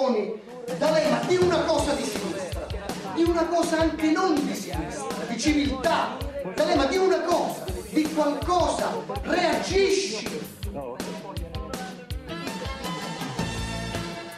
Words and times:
D'Alema 0.00 1.20
di 1.26 1.36
una 1.36 1.62
cosa 1.64 1.92
di 1.92 2.04
sinistra, 2.04 2.66
di 3.14 3.22
una 3.22 3.44
cosa 3.44 3.80
anche 3.80 4.10
non 4.10 4.34
di 4.34 4.54
sinistra, 4.54 5.24
di 5.28 5.38
civiltà. 5.38 6.16
D'Alema 6.54 6.86
di 6.86 6.96
una 6.96 7.20
cosa, 7.20 7.66
di 7.90 8.10
qualcosa, 8.10 8.96
reagisci. 9.24 10.40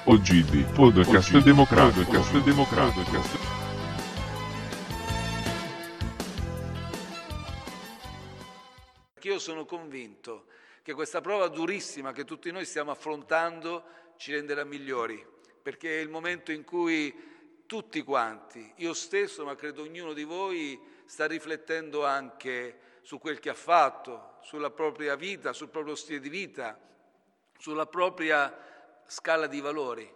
OGD, 0.03 0.73
podcast 0.73 1.39
democratico, 1.39 2.11
podcast 2.11 2.43
democratico. 2.43 3.21
Io 9.21 9.39
sono 9.39 9.65
convinto 9.65 10.47
che 10.83 10.93
questa 10.93 11.21
prova 11.21 11.47
durissima 11.47 12.11
che 12.11 12.25
tutti 12.25 12.51
noi 12.51 12.65
stiamo 12.65 12.91
affrontando 12.91 13.85
ci 14.17 14.33
renderà 14.33 14.65
migliori, 14.65 15.25
perché 15.63 15.99
è 15.99 16.03
il 16.03 16.09
momento 16.09 16.51
in 16.51 16.65
cui 16.65 17.15
tutti 17.67 18.03
quanti, 18.03 18.71
io 18.77 18.93
stesso, 18.93 19.45
ma 19.45 19.55
credo 19.55 19.83
ognuno 19.83 20.13
di 20.13 20.25
voi, 20.25 20.79
sta 21.07 21.27
riflettendo 21.27 22.05
anche 22.05 22.79
su 23.03 23.19
quel 23.19 23.39
che 23.39 23.49
ha 23.49 23.55
fatto, 23.55 24.35
sulla 24.43 24.71
propria 24.71 25.15
vita, 25.15 25.53
sul 25.53 25.69
proprio 25.69 25.95
stile 25.95 26.21
di 26.21 26.29
vita, 26.29 26.79
sulla 27.59 27.87
propria 27.87 28.55
scala 29.07 29.47
di 29.47 29.61
valori. 29.61 30.11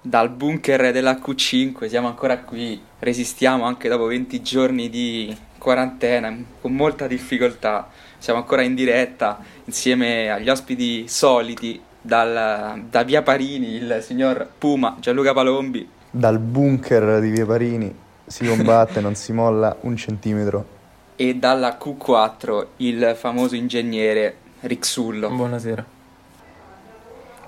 Dal 0.00 0.30
bunker 0.30 0.92
della 0.92 1.14
Q5 1.14 1.86
siamo 1.88 2.06
ancora 2.06 2.38
qui, 2.38 2.80
resistiamo 3.00 3.64
anche 3.64 3.88
dopo 3.88 4.06
20 4.06 4.40
giorni 4.40 4.88
di 4.88 5.36
quarantena 5.58 6.34
con 6.60 6.72
molta 6.72 7.06
difficoltà. 7.06 7.90
Siamo 8.16 8.38
ancora 8.38 8.62
in 8.62 8.74
diretta 8.74 9.44
insieme 9.64 10.30
agli 10.30 10.48
ospiti 10.48 11.08
soliti 11.08 11.82
dal, 12.08 12.84
da 12.88 13.02
Via 13.02 13.20
Parini, 13.20 13.74
il 13.74 13.98
signor 14.00 14.48
Puma 14.56 14.96
Gianluca 14.98 15.34
Palombi. 15.34 15.86
Dal 16.10 16.38
bunker 16.38 17.20
di 17.20 17.28
Via 17.28 17.44
Parini 17.44 17.94
si 18.24 18.46
combatte, 18.46 19.00
non 19.02 19.14
si 19.14 19.32
molla 19.32 19.76
un 19.80 19.94
centimetro. 19.96 20.76
E 21.16 21.34
dalla 21.34 21.76
Q4 21.78 22.66
il 22.78 23.14
famoso 23.14 23.54
ingegnere 23.54 24.36
Rixullo. 24.60 25.28
Buonasera 25.28 25.96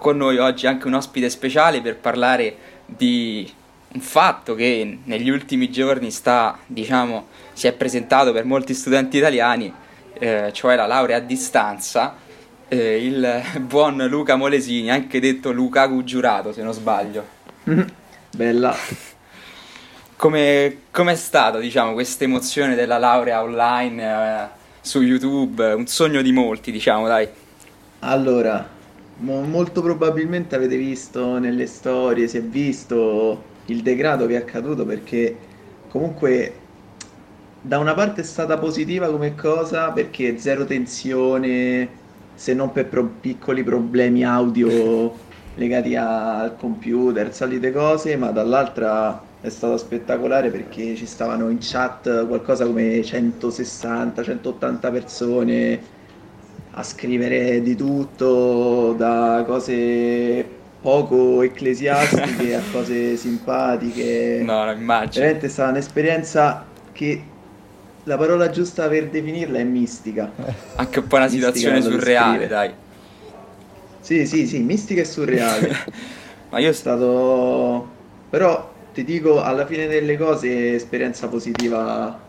con 0.00 0.16
noi 0.16 0.38
oggi 0.38 0.66
anche 0.66 0.86
un 0.86 0.94
ospite 0.94 1.28
speciale 1.28 1.82
per 1.82 1.98
parlare 1.98 2.56
di 2.86 3.52
un 3.92 4.00
fatto 4.00 4.54
che 4.54 4.98
negli 5.04 5.28
ultimi 5.28 5.70
giorni 5.70 6.10
sta, 6.10 6.58
diciamo, 6.66 7.26
si 7.52 7.66
è 7.66 7.72
presentato 7.74 8.32
per 8.32 8.46
molti 8.46 8.72
studenti 8.72 9.18
italiani, 9.18 9.72
eh, 10.14 10.50
cioè 10.52 10.74
la 10.74 10.86
laurea 10.86 11.18
a 11.18 11.20
distanza. 11.20 12.16
Eh, 12.72 13.04
il 13.04 13.42
buon 13.62 14.06
Luca 14.08 14.36
Molesini, 14.36 14.92
anche 14.92 15.18
detto 15.18 15.50
Lukaku 15.50 16.04
giurato 16.04 16.52
se 16.52 16.62
non 16.62 16.72
sbaglio. 16.72 17.26
Bella. 18.30 18.72
Come 20.14 20.76
è 20.92 21.14
stata, 21.16 21.58
diciamo, 21.58 21.94
questa 21.94 22.22
emozione 22.22 22.76
della 22.76 22.98
laurea 22.98 23.42
online 23.42 24.04
eh, 24.04 24.48
su 24.82 25.00
YouTube? 25.00 25.72
Un 25.72 25.88
sogno 25.88 26.22
di 26.22 26.30
molti, 26.30 26.70
diciamo, 26.70 27.08
dai. 27.08 27.26
Allora, 27.98 28.64
molto 29.16 29.82
probabilmente 29.82 30.54
avete 30.54 30.76
visto 30.76 31.38
nelle 31.38 31.66
storie, 31.66 32.28
si 32.28 32.36
è 32.36 32.42
visto 32.42 33.42
il 33.66 33.82
degrado 33.82 34.26
che 34.26 34.34
è 34.34 34.36
accaduto 34.36 34.86
perché 34.86 35.36
comunque 35.88 36.54
da 37.62 37.78
una 37.78 37.94
parte 37.94 38.20
è 38.20 38.24
stata 38.24 38.56
positiva 38.58 39.10
come 39.10 39.34
cosa 39.34 39.90
perché 39.90 40.38
zero 40.38 40.64
tensione, 40.64 41.98
se 42.40 42.54
non 42.54 42.72
per 42.72 42.86
pro- 42.86 43.04
piccoli 43.20 43.62
problemi 43.62 44.24
audio 44.24 45.14
legati 45.56 45.94
al 45.94 46.56
computer, 46.58 47.34
solite 47.34 47.70
cose, 47.70 48.16
ma 48.16 48.30
dall'altra 48.30 49.20
è 49.42 49.50
stato 49.50 49.76
spettacolare 49.76 50.48
perché 50.48 50.96
ci 50.96 51.04
stavano 51.04 51.50
in 51.50 51.58
chat 51.60 52.26
qualcosa 52.26 52.64
come 52.64 53.00
160-180 53.00 54.90
persone 54.90 55.80
a 56.70 56.82
scrivere 56.82 57.60
di 57.60 57.76
tutto, 57.76 58.94
da 58.96 59.44
cose 59.46 60.42
poco 60.80 61.42
ecclesiastiche 61.42 62.54
a 62.54 62.62
cose 62.72 63.16
simpatiche. 63.20 64.40
No, 64.42 64.64
no, 64.64 64.72
immagino. 64.72 65.24
Veramente 65.24 65.48
è 65.48 65.50
stata 65.50 65.72
un'esperienza 65.72 66.64
che 66.92 67.22
la 68.04 68.16
parola 68.16 68.50
giusta 68.50 68.88
per 68.88 69.08
definirla 69.08 69.58
è 69.58 69.64
mistica. 69.64 70.30
Anche 70.76 70.98
un 71.00 71.06
po' 71.06 71.16
una 71.16 71.28
situazione 71.28 71.82
surreale, 71.82 72.46
dai. 72.46 72.72
Sì, 74.00 74.26
sì, 74.26 74.46
sì, 74.46 74.58
mistica 74.60 75.02
e 75.02 75.04
surreale. 75.04 75.76
Ma 76.50 76.58
io... 76.58 76.70
È 76.70 76.72
stato... 76.72 77.98
Però 78.30 78.72
ti 78.92 79.04
dico, 79.04 79.42
alla 79.42 79.66
fine 79.66 79.86
delle 79.86 80.16
cose, 80.16 80.74
esperienza 80.74 81.28
positiva 81.28 82.28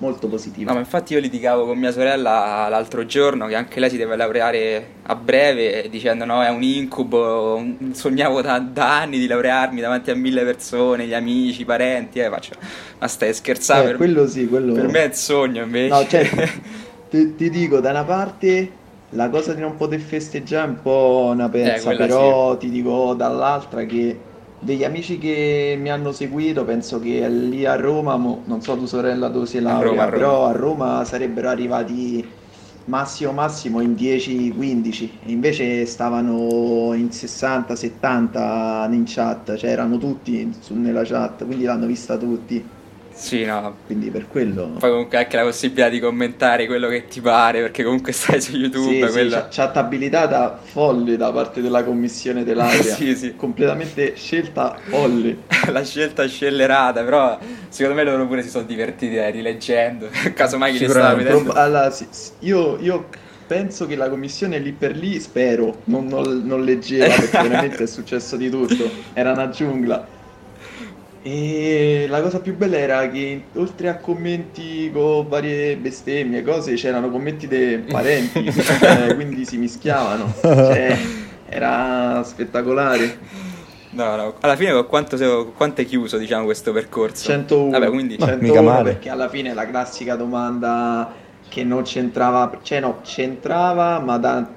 molto 0.00 0.28
positiva. 0.28 0.70
No, 0.70 0.76
ma 0.76 0.82
infatti 0.82 1.12
io 1.12 1.20
litigavo 1.20 1.64
con 1.64 1.78
mia 1.78 1.92
sorella 1.92 2.68
l'altro 2.68 3.06
giorno 3.06 3.46
che 3.46 3.54
anche 3.54 3.80
lei 3.80 3.90
si 3.90 3.96
deve 3.96 4.16
laureare 4.16 4.86
a 5.02 5.14
breve 5.14 5.88
dicendo 5.90 6.24
no 6.24 6.42
è 6.42 6.48
un 6.48 6.62
incubo, 6.62 7.62
sognavo 7.92 8.40
da, 8.40 8.58
da 8.58 9.00
anni 9.00 9.18
di 9.18 9.26
laurearmi 9.26 9.80
davanti 9.80 10.10
a 10.10 10.14
mille 10.14 10.42
persone, 10.44 11.06
gli 11.06 11.14
amici, 11.14 11.62
i 11.62 11.64
parenti, 11.64 12.18
eh, 12.18 12.28
faccio, 12.28 12.54
ma 12.98 13.06
stai 13.08 13.32
scherzando? 13.32 13.82
Eh, 13.82 13.88
per, 13.88 13.96
quello 13.96 14.26
sì, 14.26 14.48
quello... 14.48 14.72
per 14.72 14.88
me 14.88 15.04
è 15.04 15.06
il 15.06 15.14
sogno 15.14 15.62
invece. 15.62 15.94
No, 15.94 16.06
cioè, 16.06 16.28
ti, 17.10 17.34
ti, 17.36 17.50
dico, 17.50 17.80
da 17.80 17.90
una 17.90 18.04
parte 18.04 18.78
la 19.10 19.28
cosa 19.28 19.54
di 19.54 19.60
non 19.60 19.76
poter 19.76 20.00
festeggiare 20.00 20.66
è 20.66 20.68
un 20.70 20.82
po' 20.82 21.30
una 21.32 21.48
pensa, 21.48 21.90
eh, 21.90 21.96
però 21.96 22.52
sì. 22.52 22.58
ti 22.60 22.70
dico 22.70 23.12
dall'altra 23.14 23.84
che 23.84 24.18
degli 24.60 24.84
amici 24.84 25.18
che 25.18 25.76
mi 25.78 25.90
hanno 25.90 26.12
seguito, 26.12 26.64
penso 26.64 27.00
che 27.00 27.28
lì 27.28 27.64
a 27.64 27.76
Roma, 27.76 28.16
mo, 28.16 28.42
non 28.44 28.60
so 28.60 28.76
tu 28.76 28.84
sorella 28.86 29.28
dove 29.28 29.46
si 29.46 29.58
laurea, 29.60 30.08
però 30.08 30.46
a 30.46 30.52
Roma 30.52 31.04
sarebbero 31.04 31.48
arrivati 31.48 32.38
massimo 32.84 33.32
massimo 33.32 33.80
in 33.80 33.92
10-15 33.92 35.08
invece 35.26 35.84
stavano 35.86 36.92
in 36.94 37.08
60-70 37.08 38.92
in 38.92 39.04
chat, 39.06 39.54
cioè 39.56 39.70
erano 39.70 39.96
tutti 39.98 40.52
su, 40.60 40.74
nella 40.74 41.04
chat, 41.04 41.44
quindi 41.46 41.64
l'hanno 41.64 41.86
vista 41.86 42.16
tutti. 42.16 42.78
Sì, 43.12 43.44
no. 43.44 43.76
Quindi 43.86 44.10
per 44.10 44.26
quello. 44.28 44.76
Poi 44.78 44.90
comunque 44.90 45.18
anche 45.18 45.36
la 45.36 45.42
possibilità 45.42 45.88
di 45.88 46.00
commentare 46.00 46.66
quello 46.66 46.88
che 46.88 47.06
ti 47.06 47.20
pare, 47.20 47.60
perché 47.60 47.84
comunque 47.84 48.12
stai 48.12 48.40
su 48.40 48.56
YouTube. 48.56 49.06
Sì, 49.06 49.12
quella... 49.12 49.48
sì, 49.50 49.56
chattabilità 49.56 50.26
da 50.26 50.58
folle 50.62 51.16
da 51.16 51.30
parte 51.30 51.60
della 51.60 51.84
commissione 51.84 52.44
dell'area. 52.44 52.82
sì, 52.94 53.14
sì. 53.14 53.36
Completamente 53.36 54.14
scelta 54.16 54.76
folle. 54.82 55.38
la 55.70 55.84
scelta 55.84 56.26
scellerata, 56.26 57.02
però 57.02 57.38
secondo 57.68 57.96
me 57.96 58.04
loro 58.04 58.26
pure 58.26 58.42
si 58.42 58.48
sono 58.48 58.64
divertiti 58.64 59.16
eh, 59.16 59.30
rileggendo. 59.30 60.08
Casomai 60.34 60.72
chi 60.72 60.80
le 60.80 60.88
stava 60.88 61.14
vedendo. 61.14 61.52
Allora, 61.52 61.90
sì, 61.90 62.06
io, 62.40 62.78
io 62.80 63.08
penso 63.46 63.86
che 63.86 63.96
la 63.96 64.08
commissione 64.08 64.58
lì 64.58 64.72
per 64.72 64.96
lì, 64.96 65.18
spero, 65.18 65.80
non, 65.84 66.06
non, 66.06 66.42
non 66.44 66.62
leggeva 66.62 67.06
perché 67.06 67.48
veramente 67.48 67.82
è 67.82 67.86
successo 67.86 68.36
di 68.36 68.48
tutto. 68.48 68.88
Era 69.12 69.32
una 69.32 69.48
giungla. 69.48 70.18
E 71.22 72.06
la 72.08 72.22
cosa 72.22 72.40
più 72.40 72.56
bella 72.56 72.78
era 72.78 73.08
che 73.10 73.42
oltre 73.54 73.88
a 73.88 73.96
commenti 73.96 74.90
con 74.90 75.28
varie 75.28 75.76
bestemmie 75.76 76.38
e 76.38 76.42
cose, 76.42 76.74
c'erano 76.74 77.10
commenti 77.10 77.46
dei 77.46 77.78
parenti, 77.78 78.46
eh, 78.48 79.14
quindi 79.14 79.44
si 79.44 79.58
mischiavano. 79.58 80.32
Cioè, 80.40 80.98
era 81.46 82.22
spettacolare. 82.24 83.18
No, 83.90 84.16
no, 84.16 84.34
alla 84.40 84.56
fine 84.56 84.86
quanto, 84.86 85.52
quanto 85.54 85.80
è 85.82 85.84
chiuso 85.84 86.16
diciamo 86.16 86.44
questo 86.44 86.72
percorso? 86.72 87.28
101. 87.28 87.70
Vabbè, 87.70 87.88
quindi... 87.90 88.16
101 88.18 88.82
perché 88.82 89.10
alla 89.10 89.28
fine 89.28 89.52
la 89.52 89.66
classica 89.66 90.14
domanda 90.14 91.12
che 91.48 91.64
non 91.64 91.82
c'entrava, 91.82 92.58
cioè 92.62 92.80
no, 92.80 93.00
c'entrava, 93.02 93.98
ma 93.98 94.16
da, 94.16 94.48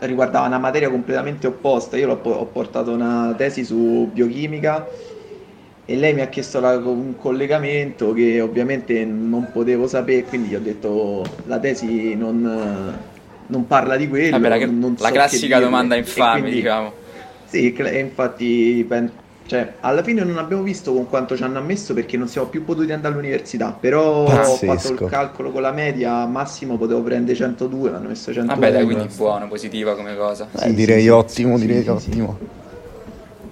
riguardava 0.00 0.48
una 0.48 0.58
materia 0.58 0.90
completamente 0.90 1.46
opposta. 1.46 1.96
Io 1.96 2.10
ho 2.20 2.44
portato 2.46 2.90
una 2.90 3.32
tesi 3.36 3.64
su 3.64 4.10
biochimica 4.12 4.86
e 5.90 5.96
lei 5.96 6.14
mi 6.14 6.20
ha 6.20 6.28
chiesto 6.28 6.60
la, 6.60 6.76
un 6.76 7.16
collegamento 7.16 8.12
che 8.12 8.40
ovviamente 8.40 9.04
non 9.04 9.50
potevo 9.52 9.88
sapere, 9.88 10.22
quindi 10.22 10.50
gli 10.50 10.54
ho 10.54 10.60
detto 10.60 11.24
la 11.46 11.58
tesi 11.58 12.14
non, 12.14 12.96
non 13.44 13.66
parla 13.66 13.96
di 13.96 14.08
quello. 14.08 14.38
Vabbè, 14.38 14.48
la, 14.48 14.66
non 14.66 14.94
la 14.96 15.08
so 15.08 15.12
classica 15.12 15.58
domanda 15.58 15.96
infame, 15.96 16.42
quindi, 16.42 16.60
diciamo. 16.60 16.92
Sì, 17.46 17.74
infatti 17.98 18.86
cioè, 19.46 19.72
alla 19.80 20.04
fine 20.04 20.22
non 20.22 20.38
abbiamo 20.38 20.62
visto 20.62 20.92
con 20.92 21.08
quanto 21.08 21.36
ci 21.36 21.42
hanno 21.42 21.58
ammesso 21.58 21.92
perché 21.92 22.16
non 22.16 22.28
siamo 22.28 22.46
più 22.46 22.64
potuti 22.64 22.92
andare 22.92 23.12
all'università, 23.12 23.76
però 23.78 24.26
Pazzesco. 24.26 24.70
ho 24.70 24.76
fatto 24.76 24.92
il 24.92 25.10
calcolo 25.10 25.50
con 25.50 25.62
la 25.62 25.72
media, 25.72 26.24
massimo 26.26 26.76
potevo 26.76 27.02
prendere 27.02 27.36
102, 27.36 27.88
hanno 27.88 28.10
messo 28.10 28.32
102. 28.32 28.54
Vabbè 28.54 28.72
dai, 28.72 28.84
quindi 28.84 29.12
buono, 29.16 29.48
positiva 29.48 29.96
come 29.96 30.16
cosa. 30.16 30.46
Eh, 30.52 30.68
sì, 30.68 30.74
direi 30.74 31.02
sì, 31.02 31.08
ottimo, 31.08 31.58
sì, 31.58 31.66
direi 31.66 31.88
ottimo. 31.88 32.59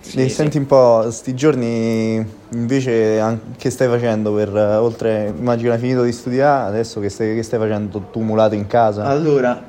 Sì, 0.01 0.11
sì. 0.11 0.29
Senti 0.31 0.59
un 0.59 0.67
po', 0.67 1.11
sti 1.11 1.35
giorni 1.35 2.25
invece 2.51 3.41
che 3.59 3.71
stai 3.71 3.89
facendo 3.89 4.33
per, 4.33 4.55
oltre, 4.55 5.33
immagino 5.37 5.73
hai 5.73 5.79
finito 5.79 6.03
di 6.03 6.13
studiare, 6.13 6.69
adesso 6.69 7.01
che 7.01 7.09
stai, 7.09 7.35
che 7.35 7.43
stai 7.43 7.59
facendo 7.59 8.03
tumulato 8.11 8.55
in 8.55 8.67
casa? 8.67 9.05
Allora, 9.05 9.63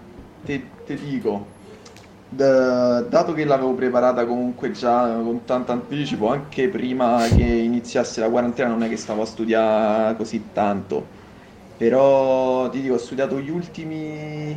ti 0.46 0.64
dico, 0.86 1.46
d- 2.30 3.08
dato 3.10 3.34
che 3.34 3.44
l'avevo 3.46 3.74
preparata 3.74 4.26
comunque 4.26 4.72
già 4.72 5.20
con 5.22 5.42
tanto 5.46 5.72
anticipo, 5.72 6.30
anche 6.30 6.68
prima 6.70 7.26
che 7.36 7.44
iniziasse 7.44 8.22
la 8.22 8.30
quarantena, 8.30 8.70
non 8.70 8.84
è 8.84 8.90
che 8.90 8.98
stavo 8.98 9.24
a 9.24 9.26
studiare 9.26 10.16
così 10.16 10.50
tanto. 10.54 11.06
Però 11.78 12.70
ti 12.70 12.81
dico, 12.81 12.96
ho 12.96 12.98
studiato 12.98 13.40
gli 13.40 13.50
ultimi, 13.50 14.56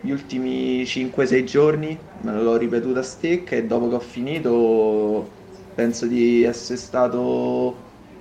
gli 0.00 0.10
ultimi 0.10 0.82
5-6 0.82 1.44
giorni, 1.44 1.98
me 2.20 2.32
l'ho 2.32 2.56
ripetuta 2.56 3.00
a 3.00 3.02
stecca 3.02 3.56
e 3.56 3.64
dopo 3.64 3.88
che 3.88 3.94
ho 3.96 4.00
finito 4.00 5.28
penso 5.74 6.06
di 6.06 6.42
essere 6.42 6.78
stato 6.78 7.76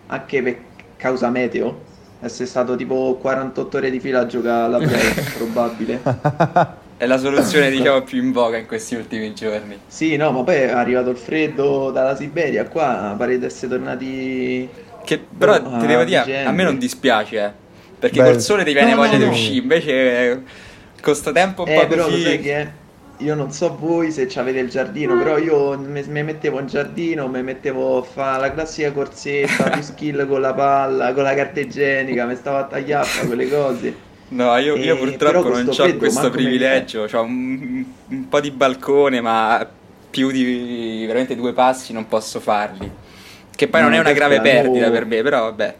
anche 0.07 0.41
per 0.41 0.57
causa 0.97 1.29
meteo, 1.29 1.81
essere 2.21 2.47
stato 2.47 2.75
tipo 2.75 3.17
48 3.19 3.77
ore 3.77 3.89
di 3.89 3.99
fila 3.99 4.21
a 4.21 4.25
giocare 4.25 4.63
alla 4.65 4.77
play, 4.85 5.13
probabile. 5.37 6.01
È 6.97 7.05
la 7.07 7.17
soluzione, 7.17 7.69
diciamo, 7.69 8.03
più 8.03 8.23
in 8.23 8.31
voga 8.31 8.55
in 8.57 8.65
questi 8.67 8.95
ultimi 8.95 9.33
giorni. 9.33 9.77
Sì, 9.85 10.15
no, 10.15 10.31
ma 10.31 10.43
poi 10.43 10.55
è 10.55 10.69
arrivato 10.69 11.09
il 11.09 11.17
freddo 11.17 11.91
dalla 11.91 12.15
Siberia, 12.15 12.65
qua 12.67 13.13
pare 13.17 13.37
di 13.37 13.43
essere 13.43 13.73
tornati... 13.73 14.69
Che 15.03 15.19
però 15.37 15.61
ti 15.61 15.87
devo 15.87 16.01
a 16.01 16.05
dire, 16.05 16.45
a 16.45 16.51
me 16.51 16.63
non 16.63 16.77
dispiace, 16.77 17.43
eh. 17.43 17.51
Perché 17.99 18.21
Beh, 18.21 18.31
col 18.31 18.41
sole 18.41 18.63
ti 18.63 18.71
viene 18.71 18.91
no, 18.91 18.95
voglia 18.95 19.17
no, 19.17 19.25
di 19.25 19.25
uscire, 19.25 19.61
invece 19.61 19.91
eh, 20.31 20.39
con 21.05 21.15
sto 21.15 21.31
tempo 21.31 21.63
un 21.63 21.71
Eh, 21.71 21.73
po' 21.73 21.87
però 21.87 22.09
lo 22.09 22.17
sai 22.19 22.39
così... 22.39 22.41
che 22.41 22.55
è? 22.61 22.83
Io 23.19 23.33
non 23.35 23.51
so 23.51 23.77
voi 23.77 24.11
se 24.11 24.23
avete 24.39 24.59
il 24.59 24.69
giardino, 24.69 25.15
però 25.17 25.37
io 25.37 25.77
mi 25.79 26.23
mettevo 26.23 26.59
in 26.59 26.67
giardino, 26.67 27.27
mi 27.29 27.41
mettevo 27.43 27.97
a 27.99 28.03
fare 28.03 28.39
la 28.41 28.51
classica 28.51 28.91
corsetta, 28.91 29.69
più 29.71 29.81
skill 29.81 30.27
con 30.27 30.41
la 30.41 30.53
palla, 30.53 31.13
con 31.13 31.23
la 31.23 31.33
carta 31.33 31.59
igienica, 31.61 32.25
mi 32.25 32.35
stavo 32.35 32.57
a 32.57 32.67
tagliare, 32.67 33.25
quelle 33.25 33.47
cose. 33.47 34.03
No, 34.27 34.57
io, 34.57 34.75
io 34.77 34.97
Eh, 34.97 34.97
purtroppo 34.97 35.49
non 35.49 35.67
ho 35.77 35.95
questo 35.97 36.31
privilegio, 36.31 37.07
ho 37.11 37.21
un, 37.21 37.85
un 38.09 38.27
po' 38.27 38.39
di 38.39 38.49
balcone, 38.51 39.21
ma 39.21 39.67
più 40.09 40.31
di 40.31 41.03
veramente 41.05 41.35
due 41.35 41.53
passi 41.53 41.93
non 41.93 42.07
posso 42.07 42.39
farli. 42.39 42.91
Che 43.55 43.67
poi 43.67 43.81
No, 43.81 43.89
non 43.89 43.93
è 43.93 43.99
una 43.99 44.13
grave 44.13 44.41
perdita 44.41 44.89
no. 44.89 44.89
per 44.89 45.05
me, 45.05 45.21
però 45.21 45.41
vabbè. 45.43 45.77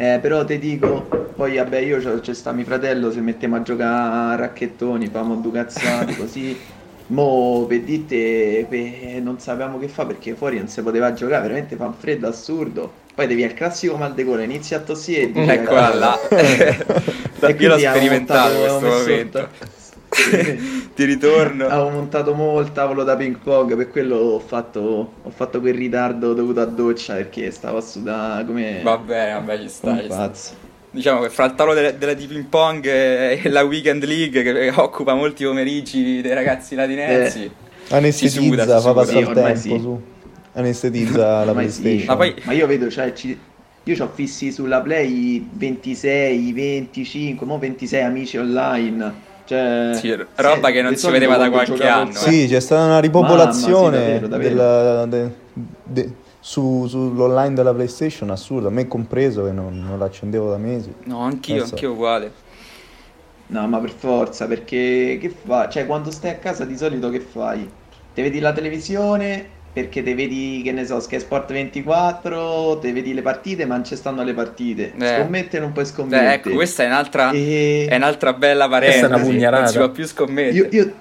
Eh, 0.00 0.20
però 0.22 0.44
te 0.44 0.60
dico, 0.60 1.08
poi 1.34 1.56
vabbè 1.56 1.78
io 1.78 2.20
c'è 2.20 2.32
sta 2.32 2.52
mio 2.52 2.64
fratello, 2.64 3.10
se 3.10 3.20
mettiamo 3.20 3.56
a 3.56 3.62
giocare 3.62 4.32
a 4.32 4.36
racchettoni, 4.36 5.08
famo 5.08 5.34
due 5.34 5.50
cazzate 5.50 6.14
così, 6.16 6.56
mo 7.06 7.66
per 7.68 7.80
dite 7.80 8.64
pe- 8.68 9.18
non 9.20 9.40
sapevamo 9.40 9.76
che 9.76 9.88
fa 9.88 10.06
perché 10.06 10.36
fuori 10.36 10.58
non 10.58 10.68
si 10.68 10.80
poteva 10.82 11.12
giocare, 11.14 11.42
veramente 11.42 11.74
fa 11.74 11.86
un 11.86 11.94
freddo 11.94 12.28
assurdo, 12.28 12.92
poi 13.12 13.26
devi 13.26 13.42
al 13.42 13.54
classico 13.54 13.96
mal 13.96 14.14
de 14.14 14.22
gola, 14.22 14.44
inizi 14.44 14.76
a 14.76 14.78
tossire 14.78 15.22
e 15.22 15.32
dici, 15.32 15.50
Eccola 15.50 15.92
là. 15.92 16.28
E 16.28 17.56
Io 17.58 17.68
l'ho 17.68 17.78
sperimentato 17.82 18.56
questo 18.60 18.76
avevo 18.76 19.04
messo- 19.04 19.48
Ti 20.94 21.04
ritorno. 21.04 21.66
Avevo 21.66 21.90
montato 21.90 22.34
mo 22.34 22.58
il 22.60 22.72
tavolo 22.72 23.04
da 23.04 23.16
ping 23.16 23.38
pong, 23.38 23.76
per 23.76 23.88
quello 23.90 24.16
ho 24.16 24.38
fatto, 24.40 25.12
ho 25.22 25.30
fatto 25.30 25.60
quel 25.60 25.74
ritardo 25.74 26.34
dovuto 26.34 26.60
a 26.60 26.64
doccia 26.64 27.14
perché 27.14 27.50
stavo 27.50 27.78
a 27.78 27.80
sudare 27.80 28.44
come 28.44 28.80
Va 28.82 28.98
bene, 28.98 29.32
vabbè, 29.34 29.60
ci 29.60 29.68
sta. 29.68 29.96
ci 29.98 30.04
sta. 30.04 30.16
pazzo. 30.16 30.52
Diciamo 30.90 31.20
che 31.20 31.30
fra 31.30 31.44
il 31.44 31.54
tavolo 31.54 31.74
delle, 31.74 31.96
delle 31.98 32.16
di 32.16 32.26
ping 32.26 32.44
pong 32.46 32.84
e 32.86 33.40
la 33.44 33.62
weekend 33.62 34.04
league 34.04 34.42
che 34.42 34.72
occupa 34.74 35.14
molti 35.14 35.44
pomeriggi 35.44 36.20
dei 36.20 36.34
ragazzi 36.34 36.74
latinensi. 36.74 37.44
Eh. 37.44 37.50
Si 37.88 37.94
Anestetizza, 37.94 38.40
suda, 38.42 38.78
si 38.78 38.82
fa 38.86 38.92
passare 38.92 39.24
Sì, 39.24 39.28
il 39.30 39.32
tempo 39.34 39.58
sì. 39.58 39.68
su. 39.80 40.02
Anestetizza 40.54 41.18
la 41.44 41.50
Ormai 41.50 41.70
sì. 41.70 41.80
PlayStation. 41.82 42.06
Ma 42.06 42.16
poi- 42.16 42.34
Ma 42.44 42.52
io 42.52 42.66
vedo, 42.66 42.90
cioè, 42.90 43.12
ci- 43.12 43.38
io 43.84 44.04
ho 44.04 44.10
fissi 44.12 44.50
sulla 44.52 44.80
Play 44.80 45.46
26, 45.52 46.52
25, 46.52 47.46
mo 47.46 47.58
26 47.58 48.02
amici 48.02 48.36
online. 48.36 49.26
Cioè, 49.48 49.94
Sì, 49.94 50.14
roba 50.34 50.70
che 50.70 50.82
non 50.82 50.94
si 50.94 51.10
vedeva 51.10 51.38
da 51.38 51.48
qualche 51.48 51.72
giocavo 51.72 52.00
anno, 52.02 52.10
al- 52.10 52.26
eh. 52.26 52.30
Sì, 52.30 52.46
c'è 52.48 52.60
stata 52.60 52.84
una 52.84 52.98
ripopolazione 53.00 53.96
Mamma, 53.96 54.12
sì, 54.12 54.28
davvero, 54.28 54.28
davvero. 54.28 54.48
della- 54.50 55.06
de- 55.06 55.34
de- 55.84 56.14
su- 56.38 56.86
sull'online 56.86 57.54
della 57.54 57.72
PlayStation 57.72 58.28
assurda, 58.30 58.68
me 58.68 58.86
compreso 58.86 59.44
che 59.46 59.52
non, 59.52 59.82
non 59.82 59.98
l'accendevo 59.98 60.50
da 60.50 60.58
mesi. 60.58 60.92
No, 61.04 61.20
anch'io, 61.20 61.64
so. 61.64 61.72
anch'io 61.74 61.92
uguale. 61.92 62.30
No, 63.46 63.66
ma 63.66 63.78
per 63.78 63.90
forza, 63.90 64.46
perché 64.46 65.16
che 65.18 65.30
fa? 65.30 65.70
Cioè, 65.70 65.86
quando 65.86 66.10
stai 66.10 66.32
a 66.32 66.36
casa 66.36 66.66
di 66.66 66.76
solito 66.76 67.08
che 67.08 67.20
fai? 67.20 67.66
Te 68.12 68.20
vedi 68.22 68.40
la 68.40 68.52
televisione 68.52 69.48
perché 69.72 70.02
te 70.02 70.14
vedi, 70.14 70.60
che 70.64 70.72
ne 70.72 70.84
so, 70.84 70.98
Sky 71.00 71.20
Sport 71.20 71.52
24, 71.52 72.78
te 72.80 72.92
vedi 72.92 73.14
le 73.14 73.22
partite, 73.22 73.64
ma 73.66 73.74
non 73.76 73.84
ci 73.84 73.94
stanno 73.96 74.22
le 74.24 74.32
partite. 74.34 74.92
Eh. 74.98 75.16
Scommettere 75.20 75.62
non 75.62 75.72
puoi 75.72 75.86
scommettere. 75.86 76.26
Beh, 76.26 76.32
ecco, 76.32 76.50
questa 76.50 76.82
è 76.82 76.86
un'altra, 76.86 77.30
E- 77.30 77.86
è 77.88 77.96
un'altra 77.96 78.32
bella 78.32 78.66
Questa 78.68 79.06
è 79.06 79.08
una 79.08 79.18
pugnalata. 79.20 79.62
Non 79.62 79.72
si 79.72 79.78
può 79.78 79.90
più 79.90 80.06
scommettere. 80.06 80.56
Io, 80.56 80.66
io- 80.70 80.92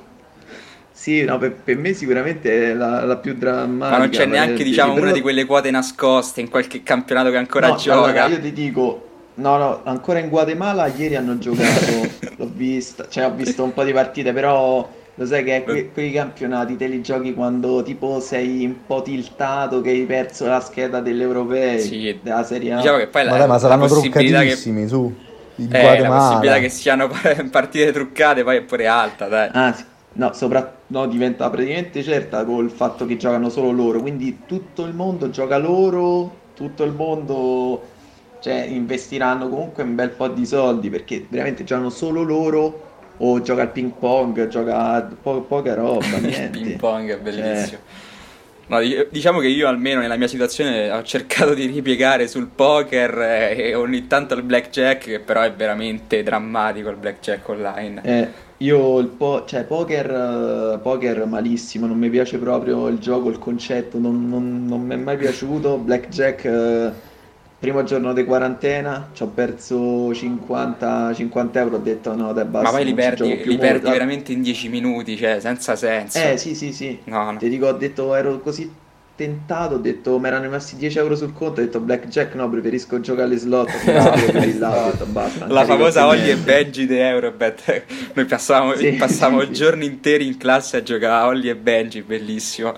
Sì, 0.92 1.24
no, 1.24 1.38
per, 1.38 1.54
per 1.54 1.78
me 1.78 1.94
sicuramente 1.94 2.72
è 2.72 2.74
la, 2.74 3.04
la 3.06 3.18
più 3.18 3.34
drammatica. 3.36 3.90
Ma 3.90 3.98
non 3.98 4.10
c'è 4.10 4.25
neanche, 4.25 4.64
diciamo, 4.64 4.92
una 4.94 5.02
però- 5.02 5.13
di 5.13 5.22
quelle 5.22 5.46
quote 5.46 5.72
nascoste 5.72 6.42
in 6.42 6.50
qualche 6.50 6.84
campionato 6.84 7.30
che 7.30 7.38
ancora 7.38 7.68
No, 7.70 7.75
gioca. 7.75 8.24
allora, 8.24 8.25
io 8.28 8.42
ti 8.42 8.52
dico, 8.52 9.08
no, 9.36 9.58
no, 9.58 9.81
ancora 9.86 10.20
in 10.20 10.28
Guatemala 10.30 10.88
ieri 10.88 11.16
hanno 11.16 11.38
giocato, 11.38 12.08
l'ho 12.38 12.50
vista, 12.54 13.08
cioè 13.10 13.25
ho 13.25 13.31
visto 13.34 13.63
un 13.63 13.74
po' 13.74 13.84
di 13.84 13.94
partite, 13.94 14.34
però 14.34 14.90
lo 15.19 15.25
sai 15.25 15.44
che 15.44 15.64
que- 15.64 15.92
quei 15.92 16.12
campionati 16.12 16.78
te 16.78 16.86
li 16.86 17.02
giochi 17.02 17.34
quando 17.34 17.81
tipo 17.81 18.19
sei 18.19 18.66
un 18.66 18.86
po' 18.86 19.02
tiltato, 19.02 19.81
che 19.81 19.90
hai 19.90 20.06
perso 20.06 20.46
la 20.46 20.60
scheda 20.60 21.00
degli 21.02 21.22
europei, 21.22 21.80
Sì. 21.81 22.19
della 22.22 22.44
Serie 22.44 22.74
A. 22.74 22.78
Diciamo 22.78 22.98
che 23.00 23.08
poi 23.08 23.24
la, 23.24 23.31
Ma 23.31 23.38
dai, 23.38 23.48
ma 23.48 23.54
la 23.54 23.60
saranno 23.60 23.88
possibilità 23.88 24.19
che, 24.22 24.30
truccatissimi 24.30 24.88
su. 24.88 25.16
Eh, 25.56 26.00
la 26.00 26.10
possibilità 26.10 26.60
che 26.60 26.69
siano 26.69 27.10
partite 27.50 27.92
truccate 27.92 28.44
poi 28.44 28.58
è 28.58 28.62
pure 28.62 28.86
alta, 28.86 29.28
dai. 29.28 29.50
Ah, 29.54 29.74
sì. 29.74 29.84
No, 30.14 30.34
sopra... 30.34 30.81
no, 30.88 31.08
diventa 31.08 31.50
praticamente 31.50 32.04
certa 32.04 32.46
col 32.46 32.70
fatto 32.70 33.06
che 33.08 33.18
giocano 33.18 33.50
solo 33.50 33.72
loro, 33.72 34.00
quindi 34.02 34.44
tutto 34.46 34.86
il 34.86 34.94
mondo 34.94 35.31
gioca 35.31 35.58
loro, 35.58 36.46
tutto 36.54 36.84
il 36.84 36.92
mondo, 36.92 37.84
cioè, 38.40 38.66
investiranno 38.70 39.50
comunque 39.50 39.81
un 39.81 39.96
bel 39.96 40.12
po' 40.12 40.28
di 40.28 40.46
soldi 40.46 40.90
perché 40.90 41.25
veramente 41.28 41.63
giocano 41.63 41.90
solo 41.90 42.22
loro 42.22 42.86
o 43.18 43.42
gioca 43.42 43.62
al 43.64 43.72
ping 43.72 43.94
pong, 43.98 44.48
gioca 44.48 44.78
a 44.94 45.02
po- 45.04 45.42
poca 45.42 45.74
roba, 45.74 46.19
Il 46.22 46.24
niente. 46.25 46.50
ping 46.50 46.75
pong 46.75 47.10
è 47.12 47.19
Cioè, 47.22 47.22
bellissimo. 47.22 47.80
No, 48.69 48.80
di- 48.81 49.08
diciamo 49.10 49.40
che 49.40 49.48
io 49.48 49.68
almeno 49.68 50.02
nella 50.02 50.18
mia 50.18 50.28
situazione 50.28 50.92
ho 50.92 51.02
cercato 51.04 51.54
di 51.54 51.66
ripiegare 51.68 52.28
sul 52.28 52.48
poker 52.48 53.18
eh, 53.22 53.56
e 53.69 53.75
ogni 53.75 54.08
tanto 54.08 54.34
il 54.34 54.44
blackjack, 54.44 55.06
che 55.06 55.19
però 55.22 55.42
è 55.42 55.54
veramente 55.54 56.22
drammatico 56.22 56.90
il 56.90 56.98
blackjack 56.98 57.48
online. 57.48 58.02
Eh, 58.04 58.28
io 58.58 59.00
il 59.00 59.08
po- 59.08 59.46
cioè, 59.46 59.63
poker, 59.63 60.10
eh, 60.75 60.80
poker 60.81 61.25
malissimo, 61.25 61.88
non 61.88 61.98
mi 61.98 62.10
piace 62.10 62.38
proprio 62.40 62.88
il 62.90 62.98
gioco, 63.00 63.30
il 63.30 63.40
concetto, 63.40 64.00
non, 64.00 64.28
non- 64.28 64.66
non 64.66 64.81
mi 64.81 64.94
è 64.96 64.98
mai 64.98 65.16
piaciuto. 65.18 65.78
Blackjack, 65.78 66.44
eh, 66.46 66.91
primo 67.60 67.84
giorno 67.84 68.14
di 68.14 68.24
quarantena, 68.24 69.10
ci 69.14 69.24
ho 69.24 69.28
perso 69.28 70.14
50, 70.14 71.14
50 71.14 71.60
euro, 71.60 71.76
ho 71.78 71.80
detto 71.80 72.16
no, 72.16 72.32
dai, 72.32 72.46
basta, 72.46 72.70
Ma 72.70 72.76
poi 72.76 72.86
li 72.86 72.94
perdi, 72.94 73.42
li 73.46 73.58
perdi 73.58 73.90
veramente 73.90 74.32
in 74.32 74.42
10 74.42 74.70
minuti, 74.70 75.18
cioè 75.18 75.40
senza 75.40 75.76
senso. 75.76 76.20
Eh, 76.20 76.38
sì, 76.38 76.54
sì, 76.54 76.72
sì. 76.72 77.00
No, 77.06 77.32
no. 77.32 77.38
Ti 77.38 77.50
dico, 77.50 77.68
ho 77.68 77.74
detto, 77.74 78.14
ero 78.14 78.40
così 78.40 78.72
tentato, 79.16 79.74
ho 79.76 79.78
detto, 79.80 80.20
mi 80.20 80.28
erano 80.28 80.44
rimasti 80.44 80.76
10 80.76 81.00
euro 81.00 81.16
sul 81.16 81.34
conto, 81.34 81.60
ho 81.60 81.64
detto 81.64 81.80
blackjack 81.80 82.36
no, 82.36 82.48
preferisco 82.48 83.00
giocare 83.00 83.26
alle 83.26 83.38
slot, 83.38 83.72
quelli 84.30 84.56
là, 84.60 84.86
ho 84.86 84.92
detto 84.92 85.06
basta. 85.08 85.48
La 85.48 85.66
famosa 85.66 86.02
più 86.02 86.10
Olli 86.10 86.30
e. 86.30 86.36
Benji 86.38 86.86
di 86.86 86.98
Eurobet. 86.98 87.84
Noi 88.14 88.26
passavamo, 88.26 88.76
Sì, 88.76 88.92
passavamo 88.92 89.42
sì, 89.42 89.48
sì. 89.48 89.54
giorni 89.54 89.86
interi 89.88 90.28
in 90.28 90.38
classe 90.38 90.78
a 90.78 90.84
giocare 90.84 91.24
a 91.24 91.26
Olli 91.26 91.50
e 91.50 91.56
Benji, 91.56 92.04
bellissimo. 92.04 92.76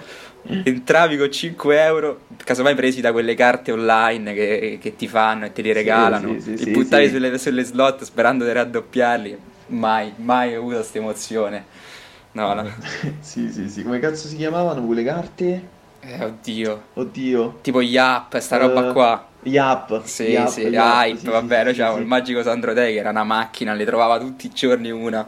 Entravi 0.64 1.16
con 1.18 1.32
5 1.32 1.80
euro, 1.84 2.22
casomai 2.44 2.74
presi 2.74 3.02
da 3.02 3.12
quelle 3.12 3.36
carte 3.36 3.72
online 3.72 4.34
che, 4.34 4.80
che 4.82 4.96
ti 4.96 5.08
fanno 5.08 5.46
e 5.46 5.52
te 5.54 5.62
li 5.62 5.72
regalano. 5.72 6.34
sì, 6.34 6.42
sì, 6.42 6.52
li 6.52 6.58
sì, 6.58 6.72
buttavi 6.72 7.06
sì. 7.08 7.14
Sulle, 7.14 7.38
sulle 7.38 7.64
slot 7.64 8.04
sperando 8.04 8.46
di 8.46 8.52
raddoppiarli. 8.52 9.38
Mai, 9.68 10.12
mai 10.18 10.56
ho 10.56 10.60
avuto 10.60 10.78
questa 10.78 10.98
emozione. 10.98 11.66
No, 12.32 12.54
no. 12.54 12.68
Sì, 13.22 13.52
sì, 13.52 13.70
sì, 13.70 13.84
come 13.84 14.00
cazzo 14.00 14.28
si 14.28 14.36
chiamavano 14.38 14.84
quelle 14.86 15.04
carte? 15.04 15.62
Eh, 16.00 16.24
oddio. 16.24 16.82
Oddio. 16.94 17.60
Tipo 17.62 17.82
Yap, 17.82 18.38
sta 18.40 18.58
roba 18.58 18.90
Eh, 18.90 18.92
qua. 18.94 19.28
Yap, 19.44 20.04
Sì, 20.04 20.24
Yap, 20.24 20.48
sì, 20.48 20.62
Yap, 20.62 21.04
Hype, 21.06 21.20
sì, 21.20 21.26
vabbè, 21.28 21.58
sì, 21.60 21.64
noi 21.66 21.74
c'avevamo 21.76 22.02
il 22.02 22.08
magico 22.08 22.42
Sandro 22.42 22.74
Day 22.74 22.94
che 22.94 23.00
era 23.00 23.12
una 23.12 23.24
macchina, 23.24 23.74
le 23.74 23.86
trovava 23.86 24.18
tutti 24.20 24.48
i 24.48 24.52
giorni 24.52 24.90
una. 24.90 25.28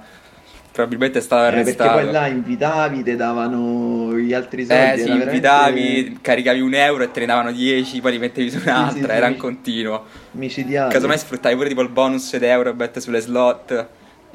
Probabilmente 0.81 1.21
stava 1.21 1.47
Eh, 1.49 1.51
perché 1.51 1.61
arrestato. 1.61 1.91
poi 2.01 2.11
là 2.11 2.25
invitavi, 2.27 3.03
te 3.03 3.15
davano 3.15 4.17
gli 4.17 4.33
altri 4.33 4.65
soldi, 4.65 4.81
Eh 4.81 4.85
era 4.87 4.97
sì, 4.97 5.03
veramente- 5.03 5.29
invitavi, 5.29 6.17
caricavi 6.21 6.59
un 6.59 6.73
euro 6.73 7.03
e 7.03 7.11
te 7.11 7.19
ne 7.19 7.25
davano 7.27 7.51
10, 7.51 8.01
poi 8.01 8.11
li 8.13 8.17
mettevi 8.17 8.49
su 8.49 8.59
un'altra, 8.63 9.07
sì, 9.09 9.15
era 9.15 9.27
sì. 9.27 9.31
in 9.33 9.37
continuo. 9.37 10.03
micidiali. 10.31 10.91
Casomai 10.91 11.17
sfruttavi 11.19 11.55
pure 11.55 11.67
tipo 11.69 11.81
il 11.81 11.89
bonus 11.89 12.35
di 12.35 12.45
Eurobet 12.45 12.97
sulle 12.97 13.19
slot 13.19 13.87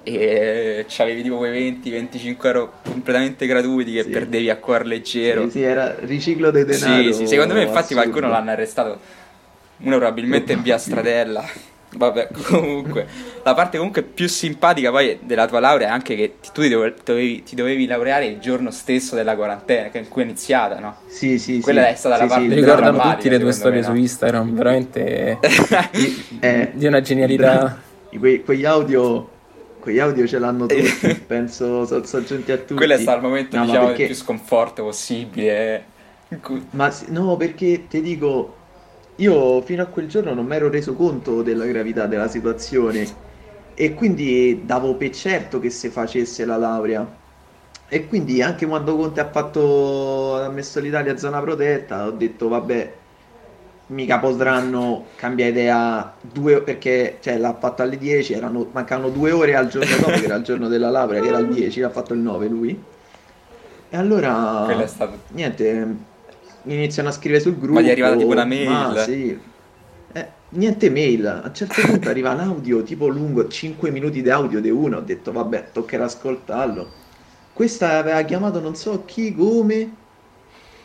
e 0.04 0.84
c'avevi 0.88 1.22
tipo 1.22 1.36
quei 1.38 1.52
20-25 1.82 2.46
euro 2.46 2.72
completamente 2.84 3.44
gratuiti 3.46 3.92
che 3.94 4.02
Sì. 4.04 4.10
perdevi 4.10 4.48
a 4.48 4.56
cuor 4.56 4.86
leggero. 4.86 5.44
Sì, 5.46 5.50
sì, 5.50 5.62
era 5.62 5.96
riciclo 5.98 6.52
di 6.52 6.64
denaro. 6.64 7.02
Sì, 7.02 7.12
sì, 7.12 7.26
secondo 7.26 7.54
me 7.54 7.62
infatti 7.62 7.92
assurdo. 7.94 8.02
qualcuno 8.02 8.28
l'hanno 8.28 8.50
arrestato. 8.52 9.00
Uno 9.78 9.96
probabilmente 9.96 10.52
in 10.52 10.62
via 10.62 10.78
Stradella. 10.78 11.44
Vabbè, 11.96 12.28
comunque, 12.48 13.06
la 13.42 13.54
parte 13.54 13.78
comunque 13.78 14.02
più 14.02 14.28
simpatica 14.28 14.90
poi 14.90 15.18
della 15.22 15.46
tua 15.46 15.60
laurea 15.60 15.88
è 15.88 15.90
anche 15.90 16.14
che 16.14 16.34
tu 16.52 16.60
ti 16.62 16.68
dovevi, 16.68 17.42
ti 17.42 17.54
dovevi 17.54 17.86
laureare 17.86 18.26
il 18.26 18.38
giorno 18.38 18.70
stesso 18.70 19.14
della 19.14 19.34
quarantena, 19.34 19.88
che 19.88 19.98
in 19.98 20.08
cui 20.08 20.22
è 20.22 20.24
iniziata, 20.26 20.78
no? 20.78 20.96
Sì, 21.06 21.38
sì, 21.38 21.60
Quella 21.60 21.84
sì. 21.86 21.92
è 21.92 21.94
stata 21.94 22.16
Sì, 22.16 22.20
la 22.22 22.26
parte 22.28 22.42
sì. 22.42 22.48
Mi 22.48 22.54
più 22.56 22.64
ricordano 22.64 22.92
drammatica, 22.96 23.16
tutte 23.22 23.28
le 23.30 23.38
tue 23.38 23.52
storie 23.52 23.78
me, 23.78 23.84
su 23.84 23.90
no? 23.92 23.96
Instagram, 23.98 24.54
veramente 24.54 25.38
Eh, 26.40 26.70
di 26.74 26.86
una 26.86 27.00
genialità. 27.00 27.80
que- 28.18 28.42
quegli 28.42 28.64
audio, 28.64 29.28
quegli 29.80 29.98
audio 29.98 30.26
ce 30.26 30.38
l'hanno 30.38 30.66
tutti, 30.66 31.14
penso 31.26 31.86
sono 31.86 32.04
sorgenti 32.04 32.52
a 32.52 32.58
tutti. 32.58 32.74
Quello 32.74 32.94
è 32.94 32.98
stato 32.98 33.18
il 33.18 33.24
momento, 33.24 33.56
No, 33.56 33.64
diciamo, 33.64 33.86
perché- 33.86 34.06
più 34.06 34.14
sconforto 34.14 34.82
possibile. 34.82 35.84
Ma 36.70 36.92
no, 37.08 37.36
perché 37.36 37.86
ti 37.88 38.00
dico, 38.02 38.55
io 39.16 39.62
fino 39.62 39.82
a 39.82 39.86
quel 39.86 40.08
giorno 40.08 40.34
non 40.34 40.46
mi 40.46 40.56
ero 40.56 40.68
reso 40.68 40.94
conto 40.94 41.42
della 41.42 41.64
gravità 41.64 42.06
della 42.06 42.28
situazione 42.28 43.06
e 43.74 43.94
quindi 43.94 44.62
davo 44.64 44.94
per 44.94 45.10
certo 45.10 45.58
che 45.58 45.70
se 45.70 45.90
facesse 45.90 46.44
la 46.44 46.56
laurea. 46.56 47.24
E 47.88 48.08
quindi 48.08 48.42
anche 48.42 48.66
quando 48.66 48.96
Conte 48.96 49.20
ha 49.20 49.28
fatto, 49.30 50.42
ha 50.42 50.48
messo 50.48 50.80
l'Italia 50.80 51.12
a 51.12 51.16
zona 51.16 51.40
protetta, 51.40 52.06
ho 52.06 52.10
detto 52.10 52.48
vabbè, 52.48 52.92
mica 53.88 54.18
potranno 54.18 55.06
cambiare 55.14 55.50
idea 55.50 56.14
due, 56.20 56.62
perché 56.62 57.18
cioè, 57.20 57.38
l'ha 57.38 57.54
fatto 57.54 57.82
alle 57.82 57.96
10, 57.96 58.32
erano, 58.32 58.68
mancavano 58.72 59.10
due 59.10 59.30
ore 59.30 59.54
al 59.54 59.68
giorno 59.68 59.96
dopo, 59.96 60.10
che 60.10 60.24
era 60.24 60.34
il 60.34 60.42
giorno 60.42 60.68
della 60.68 60.90
laurea, 60.90 61.20
che 61.20 61.28
era 61.28 61.38
il 61.38 61.48
10, 61.48 61.80
l'ha 61.80 61.90
fatto 61.90 62.12
il 62.12 62.20
9 62.20 62.48
lui. 62.48 62.82
E 63.88 63.96
allora... 63.96 64.66
Niente, 65.28 65.96
iniziano 66.66 67.08
a 67.08 67.12
scrivere 67.12 67.40
sul 67.40 67.56
gruppo. 67.58 67.74
Ma 67.74 67.80
gli 67.80 67.86
è 67.88 67.90
arrivata 67.90 68.16
tipo 68.16 68.30
una 68.32 68.44
mail? 68.44 68.66
Ma 68.68 68.96
sì. 68.96 69.54
Eh, 70.12 70.32
niente 70.50 70.90
mail. 70.90 71.26
A 71.26 71.42
un 71.48 71.54
certo 71.54 71.82
punto 71.86 72.08
arriva 72.08 72.32
un 72.32 72.40
audio 72.40 72.82
tipo 72.82 73.08
lungo, 73.08 73.48
5 73.48 73.90
minuti 73.90 74.22
di 74.22 74.30
audio 74.30 74.60
di 74.60 74.70
uno. 74.70 74.98
Ho 74.98 75.00
detto, 75.00 75.32
vabbè, 75.32 75.72
toccherà 75.72 76.04
ascoltarlo. 76.04 76.94
Questa 77.52 77.98
aveva 77.98 78.22
chiamato 78.22 78.60
non 78.60 78.74
so 78.76 79.04
chi, 79.04 79.34
come. 79.34 80.04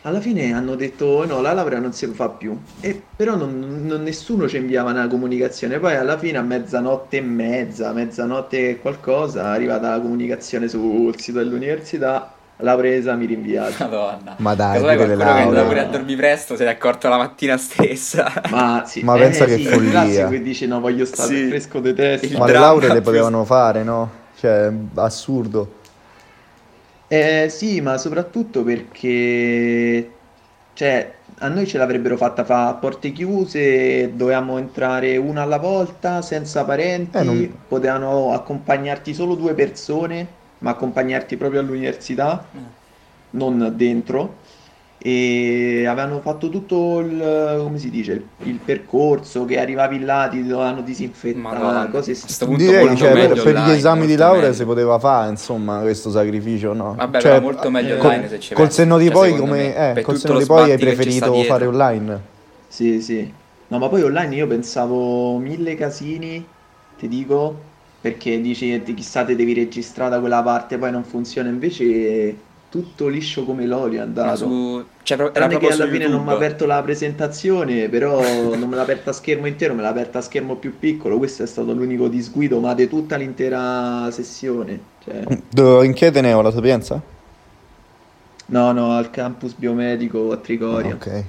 Alla 0.04 0.20
fine 0.20 0.52
hanno 0.54 0.76
detto, 0.76 1.06
"Oh, 1.06 1.26
no, 1.26 1.42
la 1.42 1.54
laurea 1.54 1.80
non 1.80 1.94
si 1.94 2.08
fa 2.08 2.32
più. 2.32 2.60
E 2.80 2.96
però 3.16 3.36
non- 3.36 3.60
non- 3.86 4.02
nessuno 4.02 4.48
ci 4.48 4.58
inviava 4.58 4.90
una 4.92 5.08
comunicazione. 5.08 5.80
Poi 5.80 5.96
alla 5.96 6.18
fine 6.18 6.38
a 6.40 6.42
mezzanotte 6.42 7.18
e 7.18 7.22
mezza, 7.22 7.94
mezzanotte 7.94 8.70
e 8.72 8.80
qualcosa, 8.80 9.44
è 9.44 9.56
arrivata 9.56 9.92
la 9.96 10.02
comunicazione 10.02 10.68
sul 10.68 11.20
sito 11.20 11.38
dell'università. 11.40 12.41
Laurea 12.62 12.96
esami 12.96 13.26
rinviati. 13.26 13.76
Madonna. 13.84 14.36
Ma 14.38 14.56
dai, 14.56 14.74
Casomai 14.74 14.96
pure 14.96 15.08
le 15.08 15.16
qualcuno 15.16 15.36
che 15.38 15.44
lauree. 15.44 15.62
lavora 15.62 15.82
a 15.82 15.86
dormire 15.86 16.18
presto 16.18 16.56
se 16.56 16.64
ne 16.64 16.70
è 16.70 16.74
accorto 16.74 17.08
la 17.10 17.18
mattina 17.18 17.58
stessa. 17.58 18.32
Ma, 18.50 18.84
sì, 18.86 19.02
Ma 19.04 19.16
eh, 19.16 19.20
pensa 19.20 19.46
che 19.46 19.56
sì, 19.56 19.62
il 19.62 19.68
follia. 19.68 20.28
che 20.30 20.42
dice 20.42 20.66
no, 20.68 20.80
voglio 20.80 21.06
stare 21.06 21.36
Sì. 21.36 21.48
fresco 21.50 21.80
di 21.80 21.94
testa. 21.94 22.26
Il 22.26 22.38
Ma 22.38 22.46
le 22.46 22.52
lauree 22.54 22.88
le 22.90 22.94
più- 22.96 23.04
potevano 23.04 23.44
fare, 23.46 23.84
no? 23.84 24.10
Cioè, 24.40 24.72
assurdo. 24.96 25.74
Eh, 27.08 27.48
sì, 27.50 27.82
ma 27.82 27.98
soprattutto 27.98 28.64
perché 28.64 30.12
cioè, 30.74 31.14
a 31.40 31.48
noi 31.50 31.68
ce 31.68 31.78
l'avrebbero 31.78 32.16
fatta 32.16 32.46
fa 32.46 32.70
a 32.70 32.74
porte 32.76 33.12
chiuse, 33.12 34.16
dovevamo 34.16 34.58
entrare 34.58 35.18
una 35.18 35.42
alla 35.42 35.58
volta, 35.58 36.22
senza 36.22 36.64
parenti, 36.64 37.18
Eh, 37.18 37.24
non- 37.24 37.54
potevano 37.68 38.32
accompagnarti 38.34 39.14
solo 39.14 39.36
due 39.36 39.54
persone, 39.54 40.40
ma 40.62 40.72
accompagnarti 40.72 41.38
proprio 41.38 41.60
all'università, 41.60 42.46
non 43.32 43.74
dentro. 43.76 44.38
E 45.04 45.84
avevano 45.88 46.20
fatto 46.20 46.50
tutto 46.50 47.00
il, 47.00 47.56
come 47.58 47.80
si 47.80 47.90
dice, 47.90 48.12
il, 48.12 48.24
il 48.44 48.60
percorso 48.64 49.46
che 49.46 49.60
arrivavi 49.60 50.00
là, 50.00 50.28
ti 50.30 50.46
dovevano 50.46 50.82
disinfettare, 50.82 51.58
Madonna. 51.58 51.88
cose 51.88 52.16
Direi 52.56 52.86
molto 52.86 52.98
cioè, 52.98 53.12
per, 53.14 53.42
per 53.42 53.64
gli 53.64 53.72
esami 53.72 54.06
di 54.06 54.16
laurea 54.16 54.42
meglio. 54.42 54.54
si 54.54 54.64
poteva 54.64 55.00
fare, 55.00 55.32
insomma, 55.32 55.80
questo 55.80 56.12
sacrificio, 56.12 56.74
no? 56.74 56.94
Vabbè, 56.94 57.20
Cioè, 57.20 57.40
molto 57.40 57.72
meglio 57.72 57.98
col- 57.98 58.12
online 58.12 58.40
se 58.40 58.54
Col 58.54 58.72
senno 58.72 59.00
di 59.00 59.06
Cioè, 59.06 59.14
poi, 59.14 59.36
come, 59.38 59.58
me, 59.58 59.98
eh, 59.98 60.02
col 60.04 60.18
senno 60.18 60.38
di 60.38 60.46
poi 60.46 60.70
hai 60.70 60.78
preferito 60.78 61.34
fare 61.46 61.66
online? 61.66 62.22
Sì, 62.68 63.02
sì. 63.02 63.34
No, 63.70 63.80
ma 63.80 63.90
poi 63.90 64.04
online 64.04 64.36
io 64.36 64.46
pensavo 64.46 65.38
mille 65.40 65.74
casini, 65.74 66.46
ti 67.00 67.08
dico, 67.08 67.71
perché 68.02 68.42
dici 68.42 68.74
"Eh, 68.74 68.84
chissà 68.94 69.24
te 69.26 69.36
devi 69.36 69.54
registrare 69.54 70.10
da 70.12 70.20
quella 70.20 70.42
parte, 70.44 70.78
poi 70.78 70.92
non 70.92 71.04
funziona, 71.04 71.50
invece 71.50 72.36
tutto 72.70 73.08
liscio 73.08 73.46
come 73.46 73.66
l'olio 73.66 74.00
è 74.00 74.02
andato. 74.04 74.46
su... 74.48 74.86
cioè, 75.04 75.18
pro- 75.18 75.34
era 75.34 75.48
che 75.48 75.72
alla 75.72 75.88
fine 75.88 76.08
non 76.08 76.24
mi 76.24 76.30
ha 76.30 76.32
YouTube. 76.32 76.36
aperto 76.36 76.66
la 76.66 76.82
presentazione, 76.82 77.90
però 77.90 78.22
non 78.56 78.70
me 78.70 78.76
l'ha 78.76 78.82
aperta 78.82 79.12
a 79.12 79.14
schermo 79.14 79.48
intero, 79.48 79.74
me 79.76 79.82
l'ha 79.82 79.90
aperta 79.90 80.20
a 80.20 80.22
schermo 80.22 80.56
più 80.58 80.78
piccolo. 80.80 81.18
Questo 81.18 81.44
è 81.44 81.48
stato 81.48 81.74
l'unico 81.74 82.08
disguido, 82.08 82.60
ma 82.60 82.74
di 82.74 82.88
tutta 82.88 83.16
l'intera 83.18 84.10
sessione. 84.12 84.94
Cioè, 85.00 85.30
Do- 85.50 85.84
In 85.84 85.94
che 85.94 86.08
Ateneo, 86.08 86.42
la 86.42 86.52
Sapienza? 86.52 87.02
no, 88.50 88.72
no, 88.74 88.92
al 88.92 89.10
campus 89.10 89.56
biomedico 89.56 90.32
a 90.32 90.38
Trigoria. 90.38 90.96
Ok. 90.96 91.26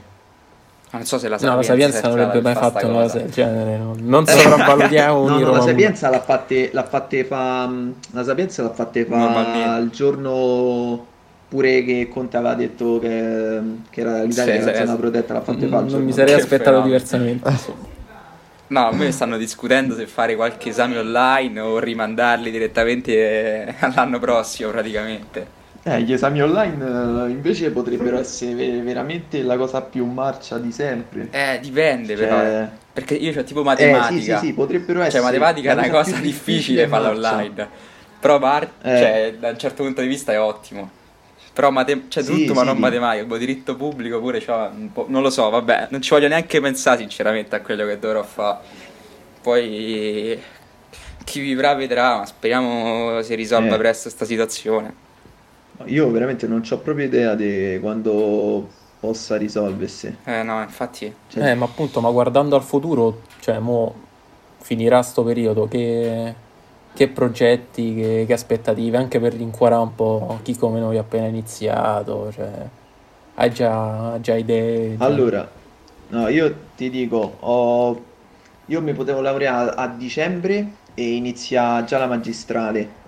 Non 0.92 1.04
so 1.06 1.18
se 1.18 1.28
la 1.28 1.38
No, 1.40 1.56
la 1.56 1.62
Sapienza 1.62 2.00
Sapienza 2.00 2.08
non 2.08 2.18
avrebbe 2.20 2.40
mai 2.42 2.54
fatto 2.54 2.86
una 2.86 3.02
cosa. 3.02 3.18
del 3.18 3.30
genere. 3.30 3.78
no. 3.78 3.94
Non 3.98 4.26
sopravvalutiamo 4.26 5.26
No, 5.26 5.34
ogni 5.34 5.42
no, 5.42 5.50
la 5.50 5.58
Roma 5.58 5.60
Sapienza 5.60 6.08
l'ha 6.10 6.20
fatte, 6.20 6.70
l'ha 6.72 6.84
fatte 6.84 7.24
fa, 7.24 7.70
la 8.10 8.24
Sapienza 8.24 8.62
l'ha 8.62 8.72
fatte 8.72 9.04
fa 9.06 9.76
il 9.78 9.90
giorno 9.90 11.06
pure 11.48 11.84
che 11.84 12.08
Conte 12.10 12.36
aveva 12.36 12.54
detto 12.54 12.98
che, 12.98 13.60
che 13.90 14.00
era 14.00 14.22
l'Italia 14.22 14.54
Sì, 14.54 14.60
era 14.60 14.72
sì, 14.72 14.78
zona 14.80 14.92
sì. 14.92 14.96
protetta, 14.98 15.32
l'ha 15.34 15.40
fatte 15.42 15.66
fa 15.66 15.78
il 15.78 15.90
Non 15.90 16.02
mi 16.04 16.12
sarei 16.12 16.34
aspettato 16.34 16.82
fenomeno. 16.82 16.86
diversamente. 16.86 17.50
No, 18.72 18.86
a 18.88 18.92
me 18.92 19.12
stanno 19.12 19.36
discutendo 19.36 19.94
se 19.94 20.06
fare 20.06 20.34
qualche 20.34 20.70
esame 20.70 20.96
online 20.96 21.60
o 21.60 21.78
rimandarli 21.78 22.50
direttamente 22.50 23.66
eh, 23.66 23.74
all'anno 23.80 24.18
prossimo 24.18 24.70
praticamente. 24.70 25.60
Eh, 25.84 26.02
gli 26.02 26.12
esami 26.12 26.40
online 26.40 27.26
eh, 27.26 27.30
invece 27.30 27.70
potrebbero 27.72 28.16
essere 28.18 28.54
ve- 28.54 28.80
veramente 28.82 29.42
la 29.42 29.56
cosa 29.56 29.82
più 29.82 30.04
marcia 30.06 30.58
di 30.58 30.70
sempre. 30.70 31.26
Eh, 31.32 31.58
dipende 31.60 32.14
però. 32.14 32.36
Cioè, 32.36 32.62
eh. 32.62 32.68
Perché 32.92 33.14
io 33.14 33.38
ho 33.38 33.42
tipo 33.44 33.62
eh, 33.62 33.64
matematica. 33.64 34.10
sì, 34.38 34.38
sì, 34.38 34.46
sì, 34.46 34.52
potrebbero 34.52 35.00
essere 35.00 35.22
Cioè, 35.22 35.22
matematica 35.22 35.72
è 35.72 35.74
la 35.74 35.82
una 35.82 35.90
cosa 35.90 36.12
più 36.12 36.22
difficile 36.22 36.86
farla 36.86 37.08
marcia. 37.12 37.32
online. 37.32 37.68
Però 38.20 38.38
par- 38.38 38.70
Eh. 38.82 38.96
cioè, 38.96 39.34
da 39.40 39.48
un 39.48 39.58
certo 39.58 39.82
punto 39.82 40.00
di 40.02 40.06
vista 40.06 40.30
è 40.32 40.40
ottimo. 40.40 40.88
Però 41.52 41.70
mate- 41.70 42.04
c'è 42.08 42.22
Sì, 42.22 42.30
tutto, 42.30 42.54
ma 42.54 42.60
sì, 42.60 42.66
non 42.66 42.74
sì. 42.76 42.80
matematica. 42.80 43.24
Boh, 43.24 43.36
diritto 43.36 43.74
pubblico 43.74 44.20
pure 44.20 44.40
c'ha 44.40 44.70
un 44.72 44.92
po'. 44.92 45.06
Non 45.08 45.20
lo 45.20 45.30
so, 45.30 45.50
vabbè, 45.50 45.88
non 45.90 46.00
ci 46.00 46.10
voglio 46.10 46.28
neanche 46.28 46.60
pensare 46.60 46.98
sinceramente 46.98 47.56
a 47.56 47.60
quello 47.60 47.84
che 47.86 47.98
dovrò 47.98 48.22
fare. 48.22 48.58
Poi 49.42 50.40
chi 51.24 51.40
vivrà 51.40 51.74
vedrà, 51.74 52.18
ma 52.18 52.26
speriamo 52.26 53.20
si 53.22 53.34
risolva 53.34 53.74
Eh. 53.74 53.78
presto 53.78 54.02
questa 54.04 54.24
situazione. 54.24 55.01
Io 55.86 56.10
veramente 56.10 56.46
non 56.46 56.62
ho 56.68 56.80
proprio 56.80 57.06
idea 57.06 57.34
di 57.34 57.78
quando 57.80 58.68
possa 58.98 59.36
risolversi. 59.36 60.16
Eh 60.24 60.42
no, 60.42 60.62
infatti. 60.62 61.14
Cioè, 61.28 61.50
Eh, 61.50 61.54
ma 61.54 61.64
appunto, 61.64 62.00
ma 62.00 62.10
guardando 62.10 62.54
al 62.56 62.62
futuro, 62.62 63.22
cioè, 63.40 63.58
mo 63.58 63.94
finirà 64.60 65.02
sto 65.02 65.24
periodo, 65.24 65.66
che, 65.66 66.34
che 66.92 67.08
progetti, 67.08 67.94
che, 67.94 68.24
che 68.26 68.32
aspettative, 68.32 68.96
anche 68.98 69.18
per 69.18 69.32
rincuorare 69.34 69.82
un 69.82 69.94
po' 69.94 70.38
chi 70.42 70.54
come 70.56 70.78
noi 70.78 70.98
ha 70.98 71.00
appena 71.00 71.26
iniziato, 71.26 72.30
cioè, 72.32 72.70
hai 73.34 73.50
già, 73.52 74.18
già 74.20 74.36
idee? 74.36 74.98
già- 74.98 75.20
Allora, 75.20 75.60
no, 76.08 76.28
io 76.28 76.72
ti 76.74 76.88
dico, 76.90 77.16
ho- 77.40 78.14
io 78.66 78.80
mi 78.82 78.92
potevo 78.94 79.20
laureare 79.20 79.70
a 79.74 79.88
dicembre 79.88 80.84
e 80.94 81.14
inizia 81.16 81.82
già 81.84 81.98
la 81.98 82.06
magistrale, 82.06 83.01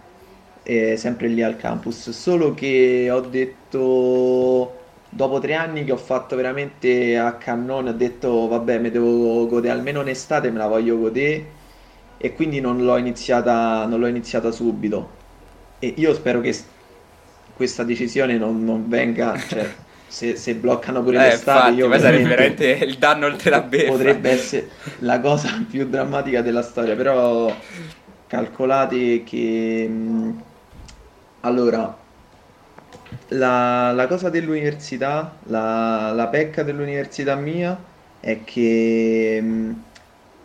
eh, 0.65 0.97
sempre 0.97 1.29
lì 1.29 1.43
al 1.43 1.57
campus, 1.57 2.11
solo 2.11 2.55
che 2.55 3.09
ho 3.11 3.21
detto, 3.21 4.83
dopo 5.09 5.39
tre 5.41 5.55
anni 5.55 5.85
che 5.85 5.93
ho 5.93 5.97
fatto 5.99 6.37
veramente 6.37 7.19
a 7.19 7.37
cannone, 7.39 7.91
ho 7.91 7.93
detto, 7.95 8.49
vabbè, 8.49 8.79
mi 8.81 8.91
devo 8.91 9.47
godere 9.47 9.75
almeno 9.75 10.01
un'estate, 10.01 10.51
me 10.51 10.59
la 10.59 10.69
voglio 10.69 10.99
godere, 10.99 11.53
e 12.17 12.33
quindi 12.35 12.61
non 12.61 12.85
l'ho 12.85 12.97
iniziata, 12.99 13.87
non 13.87 14.01
l'ho 14.01 14.07
iniziata 14.09 14.51
subito. 14.53 15.23
E 15.79 15.95
io 15.99 16.15
spero 16.15 16.41
che 16.41 16.55
questa 17.53 17.85
decisione 17.85 18.39
non, 18.39 18.65
non 18.65 18.89
venga, 18.89 19.45
cioè, 19.47 19.77
se, 20.07 20.37
se 20.37 20.57
bloccano 20.57 21.03
pure 21.03 21.19
Eh, 21.19 21.21
l'estate, 21.21 21.71
infatti, 21.71 21.73
io 21.73 21.97
sarebbe 21.99 22.29
veramente 22.29 22.67
il 22.73 22.99
danno 22.99 23.27
oltre 23.27 23.51
la 23.51 23.63
beffa. 23.63 24.19
potrebbe 24.19 24.31
essere 24.31 24.71
la 25.01 25.21
cosa 25.21 25.65
più 25.69 25.89
drammatica 25.89 26.43
della 26.43 26.63
storia, 26.63 26.97
però 26.97 27.67
calcolate 28.27 29.23
che 29.25 29.89
mh, 29.89 30.45
allora 31.45 31.97
la, 33.29 33.93
la 33.93 34.07
cosa 34.07 34.29
dell'università, 34.31 35.33
la, 35.45 36.13
la 36.13 36.27
pecca 36.29 36.63
dell'università 36.63 37.35
mia 37.35 37.77
è 38.21 38.41
che 38.45 39.41
mh, 39.43 39.83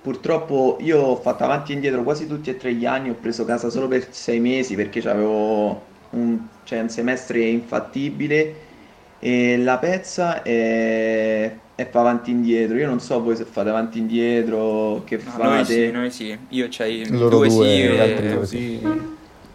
purtroppo 0.01 0.77
io 0.81 0.99
ho 0.99 1.15
fatto 1.15 1.43
avanti 1.43 1.71
e 1.71 1.75
indietro 1.75 2.03
quasi 2.03 2.27
tutti 2.27 2.49
e 2.49 2.57
tre 2.57 2.73
gli 2.73 2.85
anni, 2.85 3.09
ho 3.09 3.15
preso 3.19 3.45
casa 3.45 3.69
solo 3.69 3.87
per 3.87 4.07
sei 4.11 4.39
mesi 4.39 4.75
perché 4.75 4.99
avevo 5.09 5.81
un, 6.11 6.39
cioè, 6.63 6.81
un 6.81 6.89
semestre 6.89 7.41
infattibile 7.41 8.67
e 9.19 9.57
la 9.57 9.77
pezza 9.77 10.41
è, 10.43 11.53
è 11.75 11.89
fa 11.89 11.99
avanti 11.99 12.31
e 12.31 12.33
indietro. 12.33 12.77
Io 12.77 12.87
non 12.87 12.99
so 12.99 13.21
voi 13.21 13.35
se 13.35 13.45
fate 13.45 13.69
avanti 13.69 13.97
e 13.97 14.01
indietro, 14.01 15.01
che 15.05 15.17
No, 15.17 15.31
fate. 15.31 15.43
noi 15.43 15.65
sì, 15.65 15.91
noi 15.91 16.11
sì. 16.11 16.37
Io 16.49 16.67
c'hai 16.69 17.07
Loro 17.09 17.37
due, 17.37 17.47
due, 17.47 17.65
sì 17.65 17.81
e- 17.81 17.99
altri 17.99 18.27
due. 18.27 18.37
Così 18.37 18.81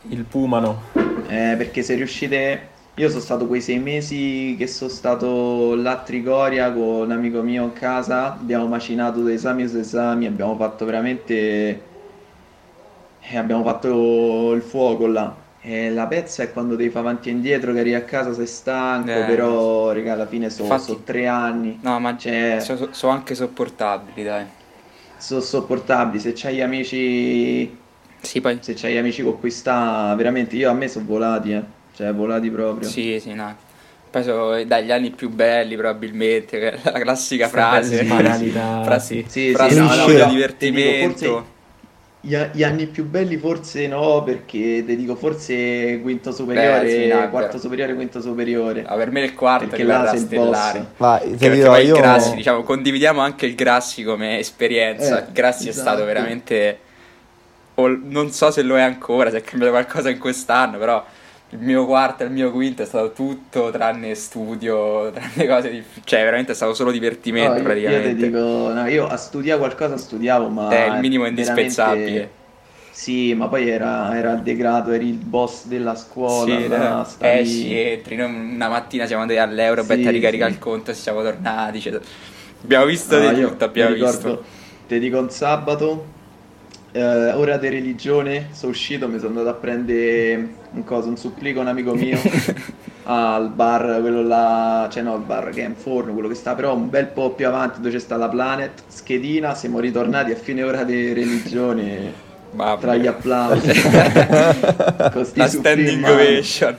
il 0.09 0.25
Pumano. 0.25 1.04
Eh, 1.29 1.55
perché 1.57 1.83
se 1.83 1.95
riuscite... 1.95 2.73
Io 2.99 3.09
sono 3.09 3.21
stato 3.21 3.49
quei 3.49 3.61
sei 3.61 3.81
mesi 3.81 4.55
che 4.57 4.69
sono 4.69 4.89
stato 4.89 5.75
là 5.75 5.91
a 5.93 5.97
Trigoria 5.97 6.71
con 6.73 6.83
un 6.83 7.11
amico 7.11 7.43
mio 7.43 7.65
in 7.65 7.73
casa, 7.73 8.35
abbiamo 8.35 8.69
macinato 8.69 9.27
esami 9.27 9.67
su 9.67 9.79
esami, 9.79 10.27
abbiamo 10.27 10.55
fatto 10.55 10.85
veramente... 10.85 11.83
eh, 13.21 13.37
abbiamo 13.37 13.65
fatto 13.65 14.53
il 14.53 14.63
fuoco 14.63 15.07
là. 15.09 15.35
E 15.61 15.91
la 15.91 16.07
pezza 16.07 16.45
è 16.45 16.53
quando 16.53 16.77
devi 16.77 16.91
fare 16.91 17.09
avanti 17.09 17.31
e 17.31 17.33
indietro, 17.33 17.73
che 17.73 17.81
arrivi 17.81 17.95
a 17.97 18.03
casa 18.03 18.33
sei 18.33 18.47
stanco, 18.47 19.11
Eh, 19.11 19.25
però 19.25 19.91
raga, 19.93 20.13
alla 20.13 20.27
fine 20.27 20.49
sono 20.51 20.73
Infatti- 20.73 21.01
tre 21.03 21.27
anni, 21.27 21.79
No, 21.83 21.99
ma 21.99 22.17
Cioè- 22.17 22.59
sono 22.61 22.89
so 22.93 23.09
anche 23.09 23.35
sopportabili, 23.35 24.23
dai. 24.23 24.45
sono 25.17 25.41
sopportabili. 25.41 26.21
Se 26.21 26.33
c'hai 26.33 26.61
amici, 26.61 27.77
Sì, 28.25 28.41
poi... 28.41 28.59
se 28.61 28.75
c'hai 28.75 28.99
amici 28.99 29.23
con 29.23 29.39
cui 29.39 29.51
sta, 29.51 30.15
veramente 30.17 30.57
io 30.57 30.71
a 30.71 30.73
me 30.73 30.89
sono 30.89 31.05
volati, 31.07 31.53
eh. 31.53 31.63
Cioè 31.95 32.13
volati 32.13 32.51
proprio. 32.51 32.89
Sì, 32.89 33.21
sì, 33.21 33.35
no. 33.35 33.55
Poi 34.11 34.23
sono 34.23 34.65
dagli 34.65 34.91
anni 34.91 35.11
più 35.11 35.29
belli 35.29 35.77
probabilmente, 35.77 36.59
è 36.59 36.79
la 36.91 36.99
classica 37.01 37.49
frase. 37.49 38.05
banalità, 38.05 38.83
frasi, 38.83 39.25
sì. 39.29 39.53
Frasi 39.53 39.75
sì, 39.75 39.81
no, 39.81 39.95
no, 39.95 40.07
no, 40.07 40.31
divertimento. 40.31 40.57
ti 40.57 40.71
dico, 40.71 41.09
forse 41.09 41.53
gli, 42.25 42.37
gli 42.53 42.63
anni 42.63 42.87
più 42.87 43.05
belli 43.05 43.37
forse 43.37 43.87
no, 43.87 44.23
perché 44.23 44.83
ti 44.87 44.97
dico 44.97 45.15
forse 45.15 46.01
quinto 46.01 46.33
superiore, 46.33 46.85
Beh, 46.85 46.91
sì, 46.91 47.07
no, 47.09 47.23
è 47.23 47.29
quarto 47.29 47.59
superiore, 47.59 47.95
quinto 47.95 48.23
superiore. 48.23 48.83
Ah, 48.87 48.97
per 48.97 49.11
me 49.11 49.21
il 49.21 49.35
quarto 49.35 49.67
Perché 49.67 49.83
è 49.83 49.87
là 49.87 50.09
sei 50.09 50.21
stellare. 50.21 50.87
Ma 50.97 51.19
perché 51.19 51.51
dirò, 51.51 51.77
io... 51.77 51.95
il 51.95 52.01
Grassi, 52.01 52.35
diciamo, 52.35 52.63
condividiamo 52.63 53.21
anche 53.21 53.45
il 53.45 53.55
Grassi 53.55 54.03
come 54.03 54.39
esperienza. 54.39 55.19
Eh, 55.19 55.27
il 55.27 55.33
Grassi 55.33 55.67
è 55.67 55.71
esatto. 55.71 55.89
stato 55.89 56.05
veramente. 56.07 56.79
O 57.75 57.99
non 58.03 58.31
so 58.31 58.51
se 58.51 58.63
lo 58.63 58.77
è 58.77 58.83
ancora, 58.83 59.31
se 59.31 59.39
è 59.39 59.43
cambiato 59.43 59.73
qualcosa 59.73 60.11
in 60.11 60.19
quest'anno, 60.19 60.79
però 60.79 61.05
il 61.51 61.59
mio 61.61 61.87
quarto 61.87 62.23
e 62.23 62.27
il 62.27 62.33
mio 62.33 62.51
quinto 62.51 62.83
è 62.83 62.87
stato 62.87 63.13
tutto 63.13 63.71
tranne 63.71 64.15
studio, 64.15 65.11
tranne 65.15 65.47
cose 65.47 65.71
di. 65.71 65.83
cioè, 66.05 66.23
veramente 66.25 66.53
è 66.53 66.55
stato 66.55 66.75
solo 66.75 66.91
divertimento 66.91 67.51
No, 67.51 67.57
io, 67.57 67.61
io 67.61 67.65
praticamente. 67.65 68.27
dico, 68.27 68.39
no, 68.73 68.87
io 68.87 69.07
a 69.07 69.17
studiare 69.17 69.59
qualcosa 69.59 69.97
studiavo, 69.97 70.49
ma 70.49 70.69
È 70.71 70.87
il 70.87 71.01
minimo 71.01 71.25
veramente- 71.25 71.41
indispensabile. 71.43 72.31
Sì, 72.91 73.35
ma 73.35 73.49
poi 73.49 73.69
era, 73.69 74.17
era 74.17 74.33
il 74.35 74.43
degrado, 74.43 74.93
eri 74.93 75.09
il 75.09 75.17
boss 75.17 75.67
della 75.67 75.97
scuola, 75.97 76.45
Sì, 76.45 76.65
eh, 76.65 77.05
stavi- 77.11 77.41
esci, 77.41 77.77
entri. 77.81 78.15
Noi 78.15 78.33
una 78.33 78.69
mattina 78.69 79.05
siamo 79.07 79.23
andati 79.23 79.41
all'Eurobet 79.41 80.01
Sì, 80.01 80.07
a 80.07 80.11
ricaricare 80.13 80.51
sì. 80.53 80.57
il 80.57 80.63
conto 80.63 80.91
e 80.93 80.95
siamo 80.95 81.21
tornati. 81.23 81.81
cioè, 81.81 81.99
abbiamo 82.63 82.85
visto 82.85 83.17
Ah, 83.17 83.33
di 83.33 83.41
tutto, 83.43 83.65
abbiamo 83.65 83.95
visto. 83.97 84.45
Ti 84.87 84.99
dico 85.01 85.19
un 85.19 85.29
sabato, 85.29 86.07
eh, 86.95 87.33
ora 87.33 87.57
di 87.57 87.69
religione, 87.69 88.49
sono 88.53 88.71
uscito, 88.71 89.09
mi 89.09 89.19
sono 89.19 89.31
andato 89.31 89.49
a 89.49 89.55
prendere 89.55 90.49
un 90.73 90.85
coso, 90.85 91.09
un 91.09 91.17
supplì 91.17 91.53
con 91.53 91.63
un 91.63 91.69
amico 91.69 91.95
mio 91.95 92.19
al 93.05 93.51
bar, 93.51 93.99
quello 94.01 94.23
là, 94.23 94.89
cioè 94.91 95.03
no, 95.03 95.17
il 95.17 95.23
bar 95.23 95.51
che 95.51 95.63
è 95.63 95.67
in 95.67 95.75
forno, 95.75 96.13
quello 96.13 96.29
che 96.29 96.35
sta 96.35 96.55
però 96.55 96.75
un 96.75 96.89
bel 96.89 97.07
po' 97.09 97.31
più 97.33 97.47
avanti 97.47 97.81
dove 97.81 97.95
c'è 97.95 98.01
sta 98.01 98.17
la 98.17 98.29
Planet, 98.29 98.85
schedina, 98.87 99.55
siamo 99.55 99.81
ritornati 99.81 100.33
a 100.33 100.37
fine 100.37 100.63
ora 100.63 100.85
di 100.85 101.13
religione 101.13 102.13
Vabbè. 102.53 102.81
tra 102.81 102.95
gli 102.97 103.07
applausi. 103.07 103.73
Con 105.11 105.27
La 105.35 105.49
standing 105.49 106.05
ovation. 106.05 106.77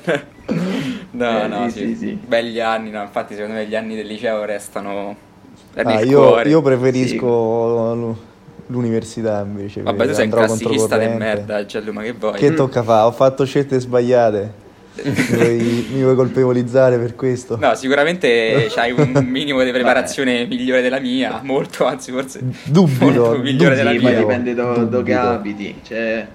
No, 1.11 1.43
Eh, 1.43 1.47
no, 1.47 1.69
sì, 1.69 1.79
sì. 1.79 1.95
sì. 1.95 2.11
Belli 2.25 2.59
anni, 2.59 2.89
no, 2.91 3.01
infatti 3.01 3.35
secondo 3.35 3.55
me 3.55 3.67
gli 3.67 3.75
anni 3.75 3.95
del 3.95 4.07
liceo 4.07 4.43
restano 4.45 5.15
Ah, 5.83 6.01
io, 6.01 6.39
io 6.41 6.61
preferisco 6.61 8.15
l'università 8.67 9.41
invece. 9.45 9.81
Vabbè, 9.81 10.07
tu 10.07 10.13
sei 10.13 10.25
un 10.27 10.31
andrò 10.33 10.45
classicista 10.45 10.97
di 10.97 11.05
controcorrente. 11.05 11.23
merda, 11.45 11.65
Gianlu, 11.65 11.91
ma 11.91 12.01
che 12.01 12.11
vuoi? 12.13 12.33
Che 12.37 12.53
tocca 12.53 12.83
fare? 12.83 13.05
Ho 13.07 13.11
fatto 13.11 13.45
scelte 13.45 13.79
sbagliate. 13.79 14.63
mi, 15.03 15.11
vuoi, 15.11 15.87
mi 15.93 16.01
vuoi 16.03 16.15
colpevolizzare 16.15 16.97
per 16.97 17.15
questo? 17.15 17.57
No, 17.57 17.75
sicuramente 17.75 18.67
c'hai 18.69 18.91
un 18.91 19.11
minimo 19.29 19.61
di 19.63 19.71
preparazione 19.71 20.45
migliore 20.45 20.81
della 20.81 20.99
mia, 20.99 21.41
molto, 21.43 21.85
anzi 21.85 22.11
forse 22.11 22.39
Dubito, 22.63 23.03
molto 23.03 23.37
migliore 23.39 23.75
della 23.75 23.91
dubito. 23.91 24.07
poi 24.07 24.13
mia. 24.15 24.21
dipende 24.25 24.53
da 24.53 24.73
dove 24.73 25.03
capiti, 25.11 25.75
cioè 25.83 26.25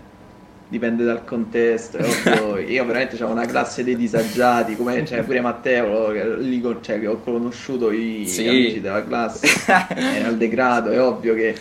dipende 0.68 1.04
dal 1.04 1.24
contesto. 1.24 1.96
è 1.96 2.04
ovvio. 2.04 2.58
Io 2.68 2.84
veramente 2.84 3.22
ho 3.24 3.28
una 3.28 3.46
classe 3.46 3.82
dei 3.82 3.96
disagiati, 3.96 4.76
come 4.76 5.04
cioè, 5.06 5.22
pure 5.22 5.40
Matteo, 5.40 6.10
che, 6.12 6.36
lì 6.36 6.62
cioè, 6.82 7.00
che 7.00 7.06
ho 7.06 7.18
conosciuto 7.20 7.90
i 7.90 8.24
Sì. 8.26 8.46
amici 8.46 8.80
della 8.82 9.04
classe, 9.04 9.46
era 9.96 10.28
al 10.28 10.36
degrado, 10.36 10.90
è 10.90 11.00
ovvio 11.00 11.34
che 11.34 11.54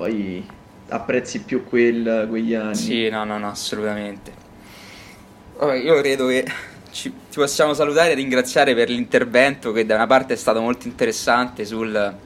poi 0.00 0.42
apprezzi 0.88 1.40
più 1.40 1.62
quel- 1.62 2.24
quegli 2.30 2.54
anni. 2.54 2.74
Sì, 2.74 3.10
no, 3.10 3.24
no, 3.24 3.36
no, 3.36 3.50
assolutamente. 3.50 4.32
Vabbè, 5.58 5.74
io 5.74 5.94
credo 6.00 6.28
che 6.28 6.46
ci, 6.90 7.12
ti 7.28 7.36
possiamo 7.36 7.74
salutare 7.74 8.12
e 8.12 8.14
ringraziare 8.14 8.74
per 8.74 8.88
l'intervento 8.88 9.72
che 9.72 9.84
da 9.84 9.96
una 9.96 10.06
parte 10.06 10.32
è 10.32 10.36
stato 10.38 10.62
molto 10.62 10.88
interessante 10.88 11.66
sul 11.66 12.16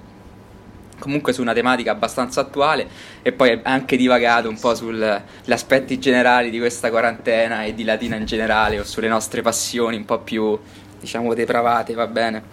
comunque 1.01 1.33
su 1.33 1.41
una 1.41 1.53
tematica 1.53 1.91
abbastanza 1.91 2.43
attuale 2.43 2.87
e 3.23 3.33
poi 3.33 3.59
anche 3.65 3.97
divagato 3.97 4.49
un 4.49 4.59
po' 4.59 4.77
sugli 4.77 5.03
aspetti 5.49 5.99
generali 5.99 6.51
di 6.51 6.61
questa 6.61 6.91
quarantena 6.91 7.65
e 7.65 7.75
di 7.75 7.83
Latina 7.83 8.15
in 8.15 8.25
generale 8.25 8.79
o 8.79 8.85
sulle 8.85 9.09
nostre 9.09 9.43
passioni 9.43 9.97
un 9.97 10.05
po' 10.05 10.21
più 10.21 10.57
diciamo 11.01 11.35
depravate, 11.35 11.93
va 11.95 12.07
bene? 12.07 12.45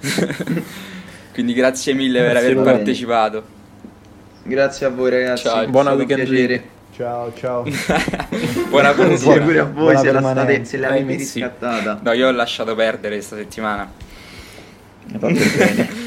Quindi 1.34 1.52
grazie 1.52 1.92
mille 1.92 2.22
per 2.22 2.36
aver 2.38 2.62
partecipato. 2.62 3.58
Grazie 4.42 4.86
a 4.86 4.88
voi 4.90 5.10
ragazzi, 5.10 5.44
Ciao. 5.44 5.66
Buona 5.68 5.92
weekend 5.92 6.24
piacere. 6.26 6.62
Ciao, 6.94 7.32
ciao. 7.34 7.62
Buona 8.68 8.92
fortuna. 8.92 9.42
pure 9.44 9.58
a 9.60 9.64
voi 9.64 9.72
Buona 9.94 9.98
se, 10.00 10.12
la 10.12 10.20
state, 10.20 10.64
se 10.64 10.76
l'avevi 10.76 11.14
Eh, 11.14 11.18
sì. 11.18 11.40
riscattata. 11.40 12.00
No, 12.02 12.12
io 12.12 12.28
ho 12.28 12.32
lasciato 12.32 12.74
perdere 12.74 13.14
questa 13.16 13.36
settimana. 13.36 13.90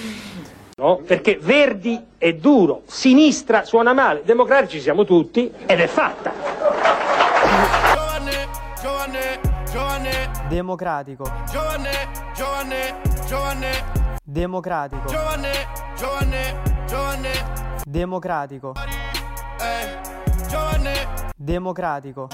No? 0.76 0.98
Perché 0.98 1.38
Verdi 1.40 2.04
è 2.18 2.34
duro, 2.34 2.82
sinistra 2.88 3.64
suona 3.64 3.94
male, 3.94 4.24
democratici 4.26 4.82
siamo 4.82 5.06
tutti 5.06 5.50
ed 5.68 5.80
è 5.80 5.86
fatta. 5.88 6.34
Giovane, 7.94 8.48
giovane, 8.82 9.40
giovane, 9.72 10.32
Democratico. 10.50 11.32
giovane, 11.50 11.90
giovane, 12.36 12.96
giovane, 13.28 13.70
Democratico. 14.24 15.06
giovane, 15.06 15.52
giovane, 15.96 16.62
giovane, 16.88 17.30
Democratico. 17.94 18.74
Democratico. 21.38 22.28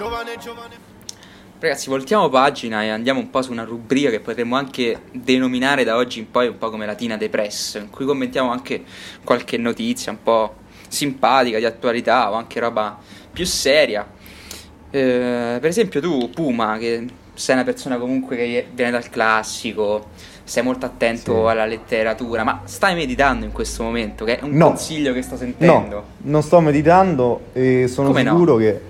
Ragazzi, 1.59 1.89
voltiamo 1.89 2.29
pagina 2.29 2.83
e 2.83 2.87
andiamo 2.87 3.19
un 3.19 3.29
po' 3.29 3.41
su 3.41 3.51
una 3.51 3.65
rubrica 3.65 4.09
che 4.09 4.21
potremmo 4.21 4.55
anche 4.55 5.01
denominare 5.11 5.83
da 5.83 5.97
oggi 5.97 6.19
in 6.19 6.31
poi 6.31 6.47
un 6.47 6.57
po' 6.57 6.69
come 6.69 6.85
Latina 6.85 7.17
Depress, 7.17 7.75
in 7.75 7.89
cui 7.89 8.05
commentiamo 8.05 8.49
anche 8.49 8.85
qualche 9.21 9.57
notizia 9.57 10.13
un 10.13 10.23
po' 10.23 10.55
simpatica 10.87 11.57
di 11.57 11.65
attualità 11.65 12.31
o 12.31 12.35
anche 12.35 12.61
roba 12.61 12.97
più 13.29 13.45
seria. 13.45 14.09
Eh, 14.89 15.57
per 15.59 15.65
esempio 15.69 15.99
tu, 15.99 16.29
Puma, 16.29 16.77
che 16.77 17.05
sei 17.33 17.55
una 17.55 17.65
persona 17.65 17.97
comunque 17.97 18.37
che 18.37 18.69
viene 18.71 18.91
dal 18.91 19.09
classico, 19.09 20.11
sei 20.49 20.63
molto 20.63 20.87
attento 20.87 21.45
Sì. 21.45 21.51
alla 21.51 21.65
letteratura, 21.65 22.43
ma 22.43 22.61
stai 22.63 22.95
meditando 22.95 23.45
in 23.45 23.51
questo 23.51 23.83
momento, 23.83 24.25
che 24.25 24.39
è 24.39 24.43
un 24.43 24.51
No. 24.51 24.69
consiglio 24.69 25.13
che 25.13 25.21
sto 25.21 25.37
sentendo. 25.37 25.95
No, 25.95 26.03
non 26.23 26.41
sto 26.41 26.59
meditando 26.59 27.41
e 27.53 27.85
sono 27.87 28.07
Come 28.07 28.23
no? 28.23 28.31
sicuro 28.31 28.55
che, 28.55 28.81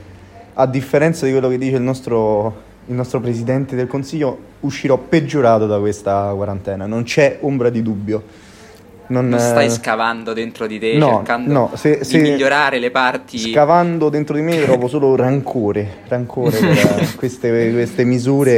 a 0.54 0.66
differenza 0.66 1.26
di 1.26 1.32
quello 1.34 1.50
che 1.50 1.58
dice 1.58 1.76
il 1.76 1.82
nostro, 1.82 2.68
il 2.86 2.96
nostro 2.96 3.20
presidente 3.20 3.76
del 3.76 3.88
consiglio, 3.88 4.38
uscirò 4.62 4.98
peggiorato 4.98 5.68
da 5.68 5.80
questa 5.80 6.32
quarantena. 6.34 6.86
Non 6.86 7.04
c'è 7.04 7.40
ombra 7.42 7.70
di 7.70 7.82
dubbio. 7.82 8.24
Non, 9.10 9.28
Non 9.28 9.40
stai 9.40 9.66
eh, 9.66 9.70
scavando 9.70 10.34
dentro 10.34 10.68
di 10.68 10.78
te, 10.78 10.94
no, 10.94 11.16
cercando 11.16 11.52
no, 11.52 11.72
se- 11.74 11.98
di 11.98 12.04
se- 12.06 12.20
migliorare 12.20 12.78
le 12.78 12.92
parti. 12.92 13.40
Scavando 13.40 14.10
dentro 14.10 14.36
di 14.36 14.42
me 14.44 14.62
trovo 14.66 14.88
solo 14.88 15.16
rancore, 15.16 16.02
rancore 16.08 16.52
per 16.58 16.70
eh, 16.78 17.08
queste, 17.18 17.72
queste 17.72 18.04
misure 18.04 18.56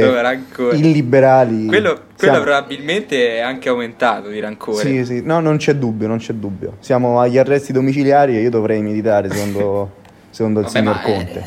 illiberali. 0.72 1.66
Quello, 1.66 1.92
quello 1.92 2.04
Siamo- 2.16 2.40
probabilmente 2.42 3.36
è 3.36 3.40
anche 3.40 3.68
aumentato 3.70 4.28
di 4.28 4.40
rancore. 4.40 4.76
Sì, 4.84 5.04
sì, 5.04 5.22
no, 5.24 5.40
non 5.40 5.56
c'è 5.56 5.74
dubbio, 5.74 6.06
non 6.06 6.18
c'è 6.18 6.34
dubbio. 6.34 6.76
Siamo 6.80 7.18
agli 7.20 7.38
arresti 7.38 7.72
domiciliari 7.72 8.36
e 8.36 8.40
io 8.42 8.50
dovrei 8.50 8.82
meditare 8.82 9.30
secondo, 9.30 9.90
secondo 10.30 10.60
il 10.60 10.66
Vabbè, 10.66 10.78
signor 10.78 10.94
ma, 10.96 11.00
Conte. 11.00 11.42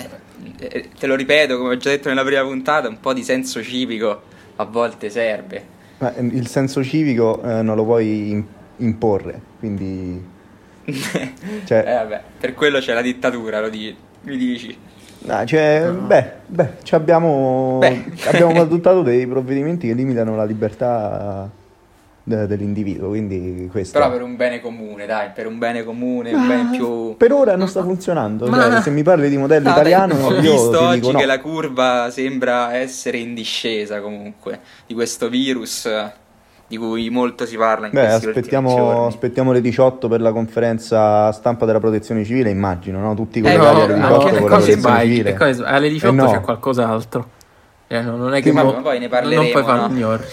eh, 0.57 0.67
eh, 0.71 0.89
te 0.99 1.05
lo 1.07 1.15
ripeto, 1.15 1.57
come 1.57 1.69
ho 1.73 1.77
già 1.77 1.91
detto 1.91 2.09
nella 2.09 2.23
prima 2.23 2.41
puntata, 2.41 2.87
un 2.87 2.99
po' 2.99 3.13
di 3.13 3.21
senso 3.23 3.61
civico 3.61 4.21
a 4.55 4.63
volte 4.65 5.09
serve. 5.11 5.73
Ma 5.99 6.13
eh, 6.15 6.21
il 6.23 6.47
senso 6.47 6.83
civico 6.83 7.41
eh, 7.43 7.61
non 7.61 7.75
lo 7.75 7.83
puoi 7.85 8.43
imporre, 8.77 9.41
quindi... 9.59 10.33
Eh, 10.87 11.33
Cioè, 11.65 11.83
vabbè, 11.83 12.21
per 12.39 12.53
quello 12.53 12.77
c'è 12.79 12.93
la 12.93 13.01
dittatura, 13.01 13.59
lo 13.59 13.69
di- 13.69 13.95
mi 14.21 14.37
dici. 14.37 14.77
Ah, 15.27 15.43
cioè, 15.43 15.89
beh, 15.91 16.31
beh, 16.45 16.69
ci 16.83 16.93
abbiamo, 16.93 17.79
Beh. 17.79 18.03
abbiamo 18.29 18.61
adottato 18.61 19.01
dei 19.01 19.25
provvedimenti 19.25 19.87
che 19.87 19.93
limitano 19.95 20.35
la 20.35 20.43
libertà 20.45 21.49
de- 22.21 22.45
dell'individuo, 22.45 23.07
quindi 23.09 23.67
questo. 23.71 23.97
Però 23.97 24.11
per 24.11 24.21
un 24.21 24.35
bene 24.35 24.61
comune, 24.61 25.07
dai, 25.07 25.29
per 25.33 25.47
un 25.47 25.57
bene 25.57 25.83
comune, 25.83 26.31
un 26.33 26.47
bene 26.47 26.69
più... 26.77 27.17
Per 27.17 27.31
ora 27.31 27.55
non 27.55 27.67
sta 27.67 27.81
funzionando, 27.81 28.45
Ma- 28.45 28.69
cioè, 28.69 28.81
se 28.81 28.91
mi 28.91 29.01
parli 29.01 29.27
di 29.29 29.37
modello 29.37 29.67
No, 29.69 29.73
italiano 29.73 30.13
ho 30.27 30.39
visto 30.39 30.69
ti 30.69 30.75
oggi 30.75 30.99
dico 30.99 31.11
no. 31.13 31.17
che 31.19 31.25
la 31.25 31.39
curva 31.39 32.09
sembra 32.11 32.75
essere 32.75 33.17
in 33.17 33.33
discesa 33.33 34.01
comunque 34.01 34.59
di 34.85 34.93
questo 34.93 35.29
virus 35.29 35.85
eh, 35.87 36.11
di 36.67 36.77
cui 36.77 37.09
molto 37.09 37.45
si 37.45 37.57
parla 37.57 37.87
in 37.87 37.93
Beh, 37.93 37.99
questi 38.01 38.25
ultimi 38.25 38.37
aspettiamo, 38.59 38.75
giorni. 38.75 39.07
aspettiamo 39.07 39.51
le 39.51 39.61
18 39.61 40.07
per 40.07 40.21
la 40.21 40.31
conferenza 40.31 41.31
stampa 41.31 41.65
della 41.65 41.79
protezione 41.79 42.23
civile, 42.25 42.49
immagino, 42.49 42.99
no? 42.99 43.13
Tutti 43.15 43.39
Eh, 43.39 43.41
collegati 43.41 43.75
no, 43.75 43.83
alle 43.83 44.01
anche 44.01 44.01
18 44.01 44.25
le 44.31 44.39
con 44.39 44.49
la 44.49 44.55
cose 44.57 44.71
protezione 44.77 45.01
civile. 45.01 45.29
e 45.29 45.33
sbagli? 45.53 45.67
alle 45.67 45.89
18 45.89 46.13
Eh 46.13 46.15
no. 46.15 46.31
c'è 46.31 46.41
qualcos'altro. 46.41 47.29
Eh, 47.87 48.01
no, 48.01 48.15
non 48.17 48.33
è 48.33 48.41
che 48.41 48.51
ma 48.51 48.63
mo- 48.63 48.81
poi 48.81 48.99
ne 48.99 49.07
non 49.07 49.09
parleremo, 49.09 49.49
puoi 49.51 49.63
fare 49.63 49.79
no? 49.81 49.87
ignori. 49.87 50.23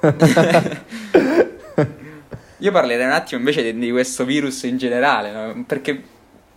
Io 2.58 2.72
parlerei 2.72 3.06
un 3.06 3.12
attimo 3.12 3.38
invece 3.40 3.62
di, 3.62 3.78
di 3.78 3.90
questo 3.90 4.24
virus 4.24 4.62
in 4.64 4.76
generale, 4.76 5.32
no? 5.32 5.64
perché 5.66 6.02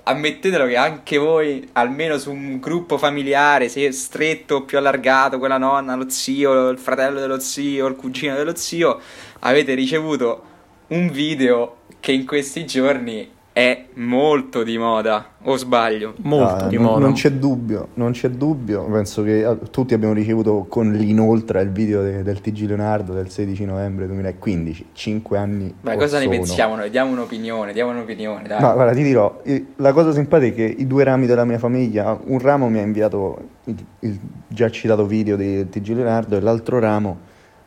ammettetelo 0.04 0.66
che 0.66 0.76
anche 0.76 1.18
voi, 1.18 1.70
almeno 1.74 2.18
su 2.18 2.32
un 2.32 2.60
gruppo 2.60 2.98
familiare, 2.98 3.70
se 3.70 3.92
stretto 3.92 4.56
o 4.56 4.64
più 4.64 4.78
allargato, 4.78 5.40
quella 5.40 5.58
nonna, 5.58 5.96
lo 5.96 6.10
zio, 6.10 6.70
il 6.70 6.78
fratello 6.78 7.20
dello 7.20 7.40
zio, 7.40 7.88
il 7.88 7.96
cugino 7.96 8.36
dello 8.36 8.56
zio, 8.56 9.00
avete 9.40 9.74
ricevuto 9.74 10.52
un 10.88 11.10
video 11.10 11.78
che 12.00 12.12
in 12.12 12.26
questi 12.26 12.66
giorni 12.66 13.30
è 13.54 13.86
molto 13.96 14.64
di 14.64 14.80
moda, 14.80 15.26
o 15.44 15.56
sbaglio? 15.58 16.16
Molto 16.24 16.66
Ah, 16.66 16.68
di 16.68 16.76
non, 16.76 16.86
moda. 16.86 17.00
non 17.00 17.14
c'è 17.14 17.32
dubbio, 17.34 17.90
non 17.94 18.12
c'è 18.12 18.30
dubbio. 18.32 18.84
Penso 18.86 19.22
che 19.22 19.48
eh, 19.48 19.58
tutti 19.70 19.94
abbiamo 19.94 20.14
ricevuto 20.16 20.66
con 20.68 20.92
l'inoltre 20.92 21.62
il 21.62 21.70
video 21.70 22.02
de- 22.02 22.24
del 22.24 22.42
TG 22.42 22.66
Leonardo 22.66 23.14
del 23.14 23.30
16 23.30 23.64
novembre 23.66 24.08
2015, 24.08 24.86
5 24.94 25.38
anni 25.38 25.74
or 25.84 25.96
cosa 25.98 26.18
ne 26.18 26.24
sono. 26.24 26.36
pensiamo 26.36 26.76
noi? 26.76 26.90
Diamo 26.90 27.12
un'opinione, 27.12 27.74
diamo 27.74 27.92
un'opinione, 27.92 28.48
dai. 28.48 28.60
No, 28.60 28.74
guarda, 28.74 28.92
ti 28.94 29.04
dirò, 29.04 29.42
la 29.76 29.94
cosa 29.94 30.12
simpatica 30.12 30.52
è 30.52 30.56
che 30.56 30.76
i 30.80 30.88
due 30.88 31.04
rami 31.04 31.28
della 31.28 31.46
mia 31.46 31.60
famiglia, 31.60 32.20
un 32.26 32.40
ramo 32.40 32.70
mi 32.70 32.80
ha 32.80 32.84
inviato 32.84 33.38
il, 33.66 33.76
il 34.00 34.20
già 34.48 34.70
citato 34.72 35.06
video 35.06 35.36
di 35.36 35.70
TG 35.70 35.90
Leonardo 35.90 36.36
e 36.36 36.40
l'altro 36.40 36.80
ramo 36.80 37.18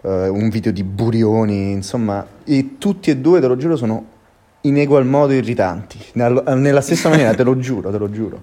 eh, 0.02 0.26
un 0.28 0.48
video 0.48 0.72
di 0.72 0.82
Burioni, 0.82 1.70
insomma, 1.70 2.26
e 2.44 2.74
tutti 2.78 3.10
e 3.10 3.16
due, 3.18 3.40
te 3.40 3.46
lo 3.46 3.56
giuro, 3.56 3.76
sono 3.76 4.14
in 4.66 4.78
egual 4.78 5.04
modo 5.06 5.32
irritanti, 5.32 5.98
Nell- 6.12 6.42
nella 6.56 6.80
stessa 6.80 7.08
maniera, 7.08 7.34
te 7.34 7.42
lo 7.42 7.58
giuro, 7.58 7.90
te 7.90 7.98
lo 7.98 8.10
giuro. 8.10 8.40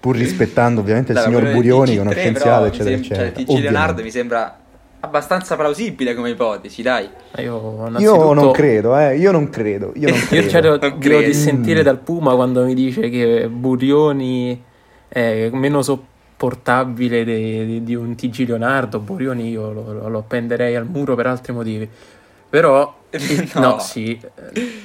Pur 0.00 0.16
rispettando 0.16 0.80
ovviamente 0.80 1.12
il 1.12 1.18
Dai, 1.18 1.26
signor 1.26 1.52
Burioni, 1.52 1.90
che 1.90 1.96
è 1.96 2.00
TG3 2.00 2.00
uno 2.00 2.10
scienziato, 2.12 2.64
eccetera, 2.66 2.90
sem- 2.90 2.98
eccetera. 3.00 3.32
Cioè, 3.32 3.44
TG. 3.44 3.58
Leonardo 3.60 4.02
mi 4.02 4.10
sembra 4.10 4.58
abbastanza 5.00 5.56
plausibile 5.56 6.14
come 6.14 6.30
ipotesi, 6.30 6.80
dai. 6.82 7.04
Io, 7.36 7.42
Io 7.44 7.86
innanzitutto- 7.86 8.32
non 8.34 8.50
credo, 8.52 8.98
eh, 8.98 9.16
io 9.18 9.30
non 9.30 9.50
credo, 9.50 9.92
io 9.96 10.08
non 10.08 10.18
Io 10.18 10.26
credo. 10.28 10.48
cioè, 10.48 10.60
devo, 10.62 10.76
Non 10.78 10.98
devo 10.98 10.98
credi. 11.16 11.24
dissentire 11.26 11.82
dal 11.82 11.98
Puma 11.98 12.34
quando 12.34 12.64
mi 12.64 12.74
dice 12.74 13.08
che 13.10 13.48
Burioni 13.50 14.62
è 15.08 15.50
meno 15.52 15.82
sopportabile 15.82 17.24
de- 17.24 17.66
di, 17.66 17.84
di 17.84 17.94
un 17.94 18.14
TG 18.14 18.46
Leonardo. 18.48 18.98
Burioni 19.00 19.50
io 19.50 19.70
lo, 19.72 19.92
lo- 19.92 20.08
lo 20.08 20.18
appenderei 20.18 20.76
al 20.76 20.86
muro 20.86 21.14
per 21.14 21.26
altri 21.26 21.52
motivi. 21.52 21.88
Però, 22.48 22.94
No. 23.54 23.60
no, 23.60 23.78
sì, 23.80 24.20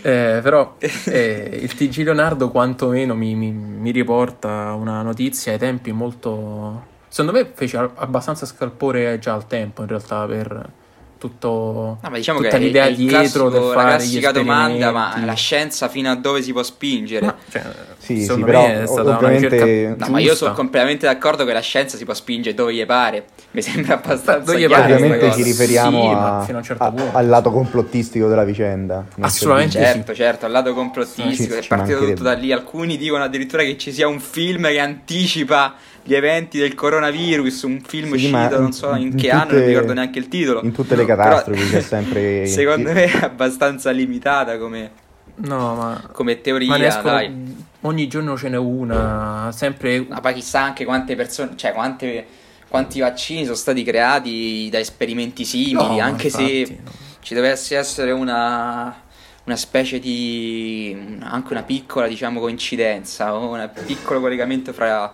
eh, 0.02 0.40
però 0.42 0.78
eh, 0.80 1.60
il 1.62 1.74
TG 1.76 2.04
Leonardo 2.04 2.50
quantomeno 2.50 3.14
mi, 3.14 3.36
mi- 3.36 3.52
mi 3.52 3.92
riporta 3.92 4.74
una 4.74 5.02
notizia 5.04 5.52
ai 5.52 5.60
tempi 5.60 5.92
molto... 5.92 6.94
Secondo 7.08 7.38
me 7.38 7.52
fece 7.54 7.78
abbastanza 7.78 8.46
scalpore 8.46 9.20
già 9.20 9.34
al 9.34 9.46
tempo 9.48 9.82
in 9.82 9.88
realtà 9.88 10.26
per 10.26 10.72
tutto... 11.18 11.98
No, 12.02 12.10
ma 12.10 12.16
diciamo 12.18 12.40
tutta 12.42 12.58
l'idea 12.58 12.90
dietro 12.90 13.18
classico- 13.18 13.50
del 13.50 13.62
la 13.62 13.74
fare 13.74 13.90
gli 14.06 14.20
classica 14.20 14.32
domanda, 14.32 14.92
ma 14.92 15.22
la 15.26 15.34
scienza 15.34 15.88
fino 15.90 16.12
a 16.12 16.16
dove 16.16 16.42
si 16.42 16.52
può 16.52 16.64
spingere? 16.64 17.26
Ma, 17.26 17.36
cioè, 17.50 17.64
Sì, 17.98 18.24
sì, 18.24 18.40
però 18.44 18.66
è 18.68 18.86
stata 18.86 19.02
una 19.02 19.16
ovviamente- 19.18 19.48
ricerca 19.50 20.06
No, 20.06 20.12
ma 20.12 20.20
io 20.20 20.36
sono 20.36 20.54
completamente 20.54 21.06
d'accordo 21.08 21.46
che 21.46 21.54
la 21.54 21.60
scienza 21.62 21.98
si 21.98 22.06
può 22.06 22.14
spingere 22.14 22.54
dove 22.56 22.74
gli 22.74 22.86
pare. 22.86 23.26
Mi 23.52 23.62
sembra 23.62 23.96
abbastanza 23.96 24.52
Dove 24.52 24.60
gli 24.64 24.68
chiaro 24.68 24.94
Ovviamente 24.94 25.32
ci 25.34 25.44
riferiamo 25.44 26.02
Sì, 26.02 26.08
a- 26.08 26.44
fino 26.46 26.58
a 26.58 26.60
un 26.60 26.66
certo 26.66 26.84
a- 26.84 26.92
punto. 26.92 27.18
al 27.18 27.28
lato 27.28 27.52
complottistico 27.52 28.28
della 28.28 28.44
vicenda. 28.44 29.06
Assolutamente 29.22 29.78
dubbio. 29.78 29.92
Certo, 29.94 30.14
certo, 30.14 30.46
al 30.46 30.52
lato 30.52 30.74
complottistico 30.74 31.54
Ci- 31.54 31.60
è 31.62 31.68
partito 31.68 32.06
tutto 32.06 32.24
da 32.24 32.34
lì. 32.34 32.52
Alcuni 32.52 32.98
dicono 32.98 33.24
addirittura 33.24 33.64
che 33.64 33.78
ci 33.78 33.92
sia 33.94 34.08
un 34.08 34.20
film 34.20 34.68
che 34.68 34.80
anticipa 34.80 35.74
gli 36.08 36.14
eventi 36.14 36.60
del 36.60 36.76
coronavirus, 36.76 37.64
un 37.64 37.82
film 37.84 38.10
Sì, 38.16 38.26
uscito 38.32 38.60
non 38.60 38.72
so 38.74 38.94
in, 38.94 39.08
in 39.08 39.16
che 39.16 39.32
anno, 39.32 39.40
non 39.46 39.50
tutte- 39.54 39.66
ricordo 39.66 39.94
neanche 39.94 40.20
il 40.20 40.28
titolo. 40.28 40.62
In 40.64 40.72
tutte 40.72 40.96
le 40.96 41.05
Però, 41.06 41.18
catastrofi 41.18 41.70
c'è 41.70 41.82
sempre... 41.82 42.46
Secondo 42.48 42.92
me 42.92 43.06
è 43.06 43.24
abbastanza 43.24 43.92
limitata 43.92 44.58
come, 44.58 44.92
No, 45.38 45.76
ma, 45.76 46.02
come 46.12 46.36
ma 46.36 46.40
teoria, 46.42 46.88
escono- 46.88 47.12
dai. 47.16 47.56
ogni 47.82 48.08
giorno 48.08 48.38
ce 48.38 48.50
n'è 48.50 48.58
una, 48.58 49.50
sempre... 49.54 50.06
Ma 50.08 50.22
poi 50.22 50.34
chissà 50.34 50.62
anche 50.62 50.86
quante 50.86 51.16
persone, 51.16 51.52
cioè 51.56 51.74
quante, 51.74 52.26
quanti 52.70 53.00
vaccini 53.00 53.44
sono 53.44 53.56
stati 53.56 53.84
creati 53.84 54.70
da 54.72 54.80
esperimenti 54.80 55.44
simili, 55.46 55.74
No, 55.98 56.00
anche 56.00 56.30
se 56.30 56.42
infatti, 56.42 56.82
no. 56.84 56.92
ci 57.20 57.34
dovesse 57.34 57.76
essere 57.78 58.12
una, 58.12 58.96
una 59.44 59.56
specie 59.58 60.00
di, 60.00 61.18
anche 61.22 61.52
una 61.52 61.64
piccola, 61.64 62.08
diciamo, 62.08 62.40
coincidenza 62.40 63.36
o 63.36 63.52
un 63.52 63.70
piccolo 63.86 64.22
collegamento 64.22 64.72
fra 64.72 65.14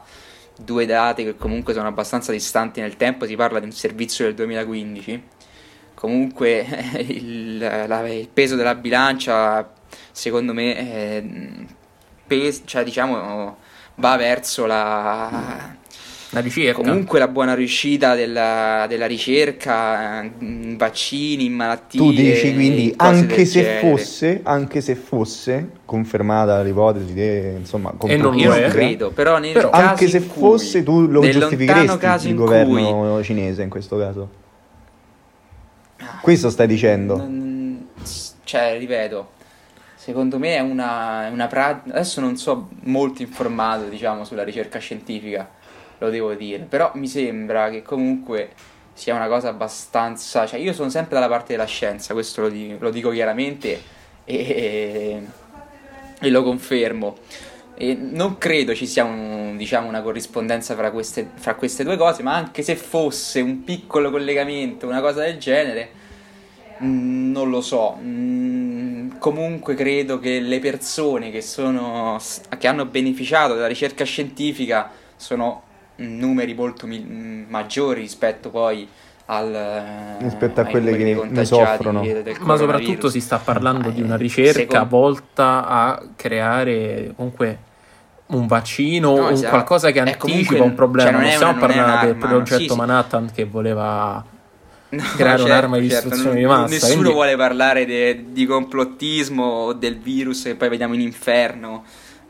due 0.56 0.86
date 0.86 1.23
che 1.23 1.36
comunque 1.38 1.73
sono 1.73 1.88
abbastanza 1.88 2.32
distanti 2.32 2.80
nel 2.82 2.95
tempo, 2.95 3.25
si 3.25 3.36
parla 3.36 3.60
di 3.60 3.65
un 3.65 3.71
servizio 3.71 4.25
del 4.25 4.36
2015. 4.36 5.23
Comunque 6.01 6.65
il, 7.07 7.59
la- 7.59 8.07
il 8.09 8.27
peso 8.33 8.55
della 8.55 8.73
bilancia, 8.73 9.71
secondo 10.11 10.51
me, 10.51 10.75
è, 10.75 11.23
pes- 12.25 12.63
cioè, 12.65 12.83
diciamo, 12.83 13.57
va 13.95 14.17
verso 14.17 14.65
la, 14.65 15.75
La 16.31 16.39
ricerca. 16.39 16.81
comunque 16.81 17.19
la 17.19 17.27
buona 17.27 17.53
riuscita 17.53 18.15
della, 18.15 18.87
della 18.89 19.05
ricerca 19.05 20.23
eh, 20.23 20.31
in 20.39 20.75
vaccini, 20.75 21.45
in 21.45 21.53
malattie. 21.53 21.99
Tu 21.99 22.11
dici 22.11 22.51
quindi 22.55 22.91
anche 22.97 23.45
se, 23.45 23.61
genere. 23.61 23.79
fosse, 23.81 24.39
anche 24.41 24.81
se 24.81 24.95
fosse 24.95 25.69
confermata 25.85 26.63
l'ipotesi 26.63 27.13
di, 27.13 27.57
insomma, 27.59 27.93
E 28.07 28.15
non 28.17 28.31
lo 28.33 28.39
Io 28.39 28.59
non 28.59 28.69
credo, 28.71 29.11
però 29.11 29.37
nel 29.37 29.53
Però- 29.53 29.69
caso 29.69 29.85
anche 29.87 30.07
se 30.07 30.19
fosse 30.19 30.81
tu 30.81 31.05
lo 31.05 31.21
giustificheresti 31.29 31.97
caso 31.99 32.27
il 32.27 32.33
governo 32.33 33.11
cui- 33.13 33.23
cinese 33.23 33.61
in 33.61 33.69
questo 33.69 33.99
caso. 33.99 34.39
Questo 36.21 36.49
stai 36.49 36.67
dicendo? 36.67 37.17
Non- 37.17 37.88
cioè, 38.43 38.77
ripeto, 38.77 39.31
secondo 39.95 40.38
me 40.38 40.55
è 40.55 40.60
una, 40.60 41.29
una 41.31 41.47
pratica. 41.47 41.95
Adesso 41.95 42.21
non 42.21 42.38
so 42.38 42.69
molto 42.84 43.21
informato, 43.21 43.86
diciamo, 43.86 44.23
sulla 44.23 44.43
ricerca 44.43 44.77
scientifica, 44.79 45.49
lo 45.97 46.10
devo 46.10 46.34
dire, 46.34 46.63
però 46.63 46.91
mi 46.95 47.07
sembra 47.07 47.69
che 47.69 47.81
comunque 47.81 48.49
sia 48.93 49.15
una 49.15 49.27
cosa 49.27 49.49
abbastanza. 49.49 50.45
Cioè, 50.45 50.60
io 50.60 50.73
sono 50.73 50.89
sempre 50.89 51.15
dalla 51.15 51.27
parte 51.29 51.53
della 51.53 51.65
scienza, 51.65 52.13
questo 52.13 52.41
lo 52.41 52.49
dico, 52.49 52.75
lo 52.79 52.91
dico 52.91 53.10
chiaramente 53.10 53.81
e, 54.25 55.21
e 56.19 56.29
lo 56.29 56.43
confermo. 56.43 57.17
E 57.73 57.95
non 57.95 58.38
credo 58.38 58.75
ci 58.75 58.86
sia 58.86 59.03
un- 59.05 59.55
diciamo, 59.57 59.88
una 59.88 60.01
corrispondenza 60.03 60.75
fra 60.75 60.91
queste, 60.91 61.27
fra 61.34 61.55
queste 61.55 61.84
due 61.84 61.97
cose, 61.97 62.21
ma 62.21 62.36
anche 62.36 62.62
se 62.62 62.75
fosse 62.75 63.41
un 63.41 63.63
piccolo 63.63 64.12
collegamento, 64.12 64.86
una 64.88 65.01
cosa 65.01 65.21
del 65.21 65.39
genere, 65.39 65.99
mm, 66.84 67.32
non 67.32 67.50
lo 67.50 67.62
so. 67.62 67.98
Mm, 68.02 69.12
comunque 69.20 69.76
credo 69.76 70.20
che 70.20 70.39
le 70.39 70.60
persone 70.60 71.32
che, 71.32 71.41
sono, 71.41 72.17
che 72.58 72.67
hanno 72.67 72.86
beneficiato 72.86 73.54
della 73.54 73.67
ricerca 73.67 74.04
scientifica 74.04 74.89
sono 75.15 75.63
numeri 75.98 76.54
molto 76.56 76.88
mi- 76.88 77.06
mm, 77.08 77.44
maggiori 77.50 78.02
rispetto 78.02 78.50
poi 78.50 78.88
al, 79.26 80.15
Rispetto 80.20 80.60
a 80.62 80.63
ai 80.65 80.72
quelle 80.72 80.91
numeri 80.91 81.13
che 81.15 81.28
ne 81.30 81.46
soffrono. 81.46 82.04
Ma 82.41 82.58
soprattutto 82.58 83.10
si 83.10 83.22
sta 83.22 83.38
parlando 83.38 83.89
Eh, 83.89 83.94
di 83.94 84.02
una 84.02 84.17
ricerca 84.17 84.60
secondo- 84.62 84.88
volta 84.89 85.65
a 85.67 86.02
creare 86.15 87.13
comunque 87.15 87.60
un 88.28 88.48
vaccino 88.48 89.15
No, 89.15 89.22
o 89.24 89.28
un 89.28 89.34
esatto. 89.34 89.50
qualcosa 89.50 89.91
che 89.91 90.00
anticipa 90.00 90.26
comunque- 90.28 90.60
un 90.62 90.74
problema. 90.74 91.10
cioè, 91.10 91.17
non 91.20 91.22
non 91.28 91.32
stiamo 91.36 91.52
una- 91.58 91.60
parlando 91.67 92.06
del 92.06 92.15
progetto 92.15 92.62
sì, 92.62 92.67
sì. 92.70 92.76
Manhattan 92.76 93.30
che 93.34 93.44
voleva 93.46 94.26
No, 94.91 95.04
creare 95.15 95.38
certo, 95.38 95.43
un'arma 95.45 95.77
di 95.80 95.89
certo, 95.89 96.08
distruzione 96.10 96.39
di 96.39 96.45
massa. 96.45 96.67
Nessuno 96.73 96.93
quindi- 96.95 97.12
vuole 97.13 97.36
parlare 97.36 97.86
de- 97.86 98.25
di 98.32 98.45
complottismo 98.45 99.43
o 99.43 99.73
del 99.73 99.97
virus 99.99 100.43
che 100.43 100.56
poi 100.56 100.69
vediamo 100.69 100.93
in 100.93 101.01
inferno 101.01 101.84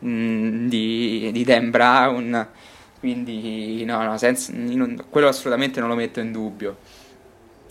mm, 0.05 0.67
di, 0.67 1.29
di 1.31 1.43
Dan 1.43 1.69
Brown. 1.71 2.47
Quindi, 2.99 3.83
no, 3.85 4.03
no, 4.03 4.17
senza- 4.17 4.51
non- 4.55 5.05
quello 5.09 5.27
assolutamente 5.27 5.79
non 5.79 5.89
lo 5.89 5.95
metto 5.95 6.19
in 6.19 6.31
dubbio. 6.31 6.77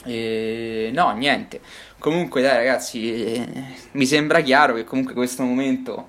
E, 0.05 0.91
no, 0.93 1.13
niente. 1.13 1.61
Comunque, 1.99 2.41
dai, 2.43 2.57
ragazzi, 2.57 3.35
eh, 3.35 3.47
mi 3.93 4.07
sembra 4.07 4.41
chiaro 4.41 4.75
che 4.75 4.85
comunque 4.85 5.15
questo 5.15 5.43
momento 5.43 6.09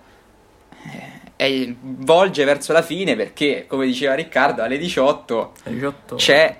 e 1.41 1.75
volge 1.81 2.43
verso 2.45 2.71
la 2.71 2.83
fine 2.83 3.15
perché, 3.15 3.65
come 3.67 3.87
diceva 3.87 4.13
Riccardo, 4.13 4.61
alle 4.61 4.77
18, 4.77 5.51
Alle 5.63 5.73
18 5.75 6.15
c'è 6.15 6.57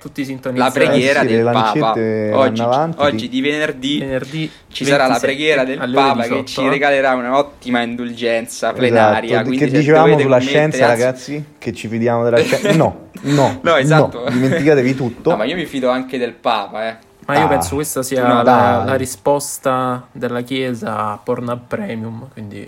la 0.54 0.72
preghiera 0.72 1.22
Eh 1.22 1.28
sì, 1.28 1.34
del 1.36 1.44
Papa. 1.52 1.92
Oggi, 2.34 2.64
oggi 2.96 3.30
di 3.30 3.42
venerdì, 3.42 4.00
Venerdì 4.00 4.52
ci 4.70 4.84
sarà 4.84 5.06
la 5.06 5.20
27 5.20 5.26
preghiera 5.28 5.64
del 5.66 5.92
Papa 5.94 6.24
che 6.24 6.30
18, 6.30 6.44
ci 6.46 6.68
regalerà 6.68 7.14
un'ottima 7.14 7.82
indulgenza 7.84 8.74
plenaria. 8.74 9.30
Esatto, 9.34 9.48
quindi 9.50 9.66
che 9.66 9.72
dicevamo 9.72 10.18
sulla 10.18 10.40
scienza, 10.40 10.88
anzi- 10.88 11.02
ragazzi? 11.04 11.46
Che 11.60 11.74
ci 11.74 11.88
fidiamo 11.88 12.24
della 12.24 12.42
scienza? 12.42 12.72
No, 12.74 13.10
no, 13.22 13.60
No, 13.62 13.76
esatto. 13.76 14.24
no, 14.24 14.30
dimenticatevi 14.32 14.96
tutto. 14.96 15.30
No, 15.30 15.36
ma 15.38 15.44
io 15.44 15.56
mi 15.56 15.66
fido 15.68 15.92
anche 15.92 16.18
del 16.18 16.34
Papa, 16.34 16.88
eh. 16.90 16.96
Ma 17.28 17.38
io 17.38 17.46
Ah, 17.46 17.50
penso 17.50 17.76
questa 17.76 18.02
sia 18.02 18.26
no, 18.26 18.42
la, 18.42 18.82
la 18.84 18.96
risposta 18.96 20.08
della 20.12 20.42
Chiesa 20.42 21.12
a 21.12 21.20
Pornhub 21.24 21.68
Premium, 21.68 22.30
quindi 22.34 22.68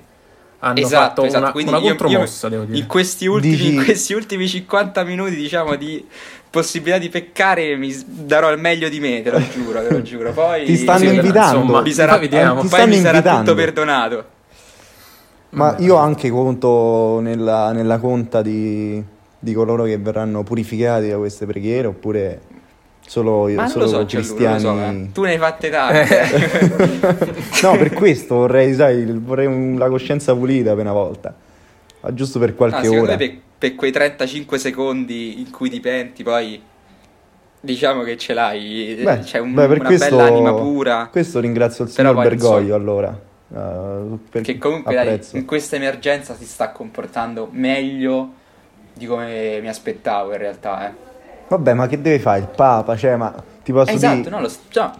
hanno 0.63 0.79
Esatto, 0.79 1.23
fatto 1.23 1.23
esatto. 1.25 1.43
una, 1.43 1.51
Quindi 1.51 1.71
una 1.71 1.81
contromossa, 1.81 2.47
io 2.47 2.51
devo 2.53 2.63
dire. 2.65 2.77
in 2.77 2.87
questi, 2.87 3.25
ultimi, 3.27 3.55
Dici- 3.55 3.73
in 3.75 3.83
questi 3.83 4.13
ultimi 4.13 4.47
50 4.47 5.03
minuti, 5.03 5.35
diciamo, 5.35 5.75
di 5.75 6.05
possibilità 6.49 6.97
di 6.99 7.09
peccare, 7.09 7.75
mi 7.75 7.93
darò 8.05 8.51
il 8.51 8.59
meglio 8.59 8.87
di 8.87 8.99
me, 8.99 9.21
te 9.21 9.31
lo 9.31 9.41
giuro, 9.51 9.81
te 9.81 9.89
lo 9.89 10.01
giuro. 10.03 10.31
Poi 10.31 10.65
Ti 10.65 10.77
stanno 10.77 10.99
sì, 10.99 11.15
invitando. 11.15 11.59
insomma, 11.59 11.81
mi 11.81 11.91
sarà, 11.91 12.11
poi 12.13 12.21
vediamo. 12.21 12.53
Ti 12.61 12.67
poi 12.67 12.69
stanno 12.69 12.93
mi 12.93 12.95
sarà 13.01 13.17
invitando. 13.17 13.43
tutto 13.51 13.55
perdonato. 13.55 14.25
Ma 15.49 15.75
io 15.79 15.95
anche 15.97 16.29
conto 16.31 17.19
nella, 17.19 17.71
nella 17.73 17.99
conta 17.99 18.41
di, 18.41 19.03
di 19.37 19.53
coloro 19.53 19.83
che 19.83 19.97
verranno 19.99 20.43
purificati 20.43 21.09
da 21.09 21.17
queste 21.17 21.45
preghiere, 21.45 21.87
oppure 21.87 22.41
solo, 23.05 23.47
non 23.49 23.67
solo 23.67 23.83
lo 23.85 23.89
so, 23.89 23.95
non 23.97 24.03
lo 24.03 24.09
so, 24.09 24.15
cristiani. 24.35 25.11
tu 25.11 25.21
ne 25.23 25.31
hai 25.31 25.37
fatte 25.37 25.69
tante. 25.69 27.35
no, 27.63 27.77
per 27.77 27.93
questo 27.93 28.35
vorrei, 28.35 28.73
sai, 28.73 29.05
vorrei 29.17 29.77
la 29.77 29.87
coscienza 29.89 30.33
pulita 30.35 30.71
per 30.73 30.83
una 30.83 30.93
volta. 30.93 31.35
Ma 32.01 32.13
giusto 32.13 32.39
per 32.39 32.55
qualche 32.55 32.83
secondo 32.83 33.03
ora. 33.03 33.15
per, 33.15 33.37
per 33.57 33.75
quei 33.75 33.91
35 33.91 34.57
secondi 34.57 35.39
in 35.39 35.49
cui 35.51 35.69
ti 35.69 35.79
penti, 35.79 36.23
poi 36.23 36.61
diciamo 37.59 38.03
che 38.03 38.17
ce 38.17 38.33
l'hai, 38.33 38.99
Beh, 39.01 39.19
c'è 39.19 39.39
un- 39.39 39.53
beh, 39.53 39.65
una 39.65 39.83
questo, 39.85 40.17
bella 40.17 40.27
anima 40.27 40.53
pura. 40.53 41.07
Questo 41.11 41.39
ringrazio 41.39 41.85
il 41.85 41.89
signor 41.91 42.15
Bergoglio 42.15 42.75
allora. 42.75 43.17
eh, 43.55 44.17
per- 44.29 44.41
Che 44.41 44.57
comunque 44.57 44.93
dai, 44.93 45.19
in 45.33 45.45
questa 45.45 45.75
emergenza 45.77 46.35
si 46.35 46.45
sta 46.45 46.71
comportando 46.71 47.47
meglio 47.51 48.33
di 48.93 49.05
come 49.05 49.59
mi 49.61 49.67
aspettavo 49.69 50.31
in 50.33 50.37
realtà. 50.39 50.89
Eh. 50.89 50.93
Vabbè, 51.55 51.73
ma 51.73 51.87
che 51.87 52.01
deve 52.01 52.19
fare 52.19 52.39
il 52.39 52.47
Papa? 52.47 52.95
Cioè, 52.97 53.15
ma 53.15 53.33
ti 53.63 53.71
posso 53.71 53.91
Esatto, 53.91 54.15
dire... 54.15 54.29
no, 54.29 54.41
lo, 54.41 54.51
già, 54.69 54.93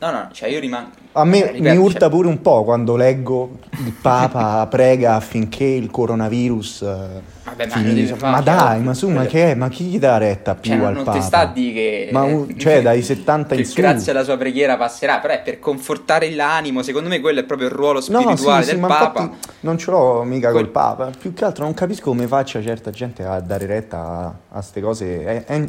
no, 0.00 0.10
no, 0.10 0.28
cioè 0.32 0.48
io 0.48 0.58
rimango... 0.60 0.90
A 1.12 1.24
me 1.24 1.38
eh, 1.48 1.52
mi 1.52 1.58
ripeto, 1.58 1.80
urta 1.80 1.98
cioè, 2.00 2.10
pure 2.10 2.28
un 2.28 2.40
po' 2.40 2.62
quando 2.62 2.94
leggo 2.94 3.58
il 3.84 3.92
Papa 3.92 4.64
prega 4.70 5.14
affinché 5.16 5.64
il 5.64 5.90
coronavirus 5.90 6.82
eh, 6.82 7.36
Vabbè, 7.44 7.66
ma 7.66 7.72
finisca. 7.76 8.14
fare, 8.14 8.30
Ma 8.30 8.36
cioè, 8.36 8.54
dai, 8.54 8.82
ma 8.82 8.94
su, 8.94 9.08
ma 9.08 9.24
che 9.26 9.50
è? 9.50 9.54
Ma 9.56 9.68
chi 9.68 9.84
gli 9.86 9.98
dà 9.98 10.16
retta 10.18 10.54
più 10.54 10.70
cioè, 10.70 10.84
al 10.84 10.94
non 10.94 11.04
Papa? 11.04 11.18
ti 11.18 11.24
sta 11.24 11.38
a 11.40 11.46
dire 11.46 11.72
che... 11.72 12.08
Ma 12.12 12.22
un- 12.22 12.54
cioè, 12.56 12.82
dai 12.82 13.02
70 13.02 13.54
in 13.56 13.64
su. 13.64 13.80
grazie 13.80 14.12
alla 14.12 14.22
sua 14.22 14.36
preghiera 14.36 14.76
passerà, 14.76 15.18
però 15.18 15.34
è 15.34 15.40
per 15.42 15.58
confortare 15.58 16.30
l'animo, 16.30 16.82
secondo 16.82 17.08
me 17.08 17.18
quello 17.20 17.40
è 17.40 17.44
proprio 17.44 17.66
il 17.66 17.74
ruolo 17.74 17.98
No, 18.08 18.20
spirituale 18.20 18.62
sì, 18.62 18.68
sì, 18.68 18.74
del 18.74 18.80
ma 18.84 18.86
Papa. 18.88 19.30
non 19.60 19.76
ce 19.78 19.90
l'ho 19.90 20.22
mica 20.22 20.50
Quel- 20.50 20.64
col 20.64 20.72
Papa. 20.72 21.10
Più 21.18 21.32
che 21.34 21.44
altro 21.44 21.64
non 21.64 21.74
capisco 21.74 22.10
come 22.10 22.28
faccia 22.28 22.62
certa 22.62 22.90
gente 22.92 23.24
a 23.24 23.40
dare 23.40 23.66
retta 23.66 24.38
a, 24.50 24.62
ste 24.62 24.80
cose. 24.80 25.24
È, 25.24 25.44
è, 25.44 25.68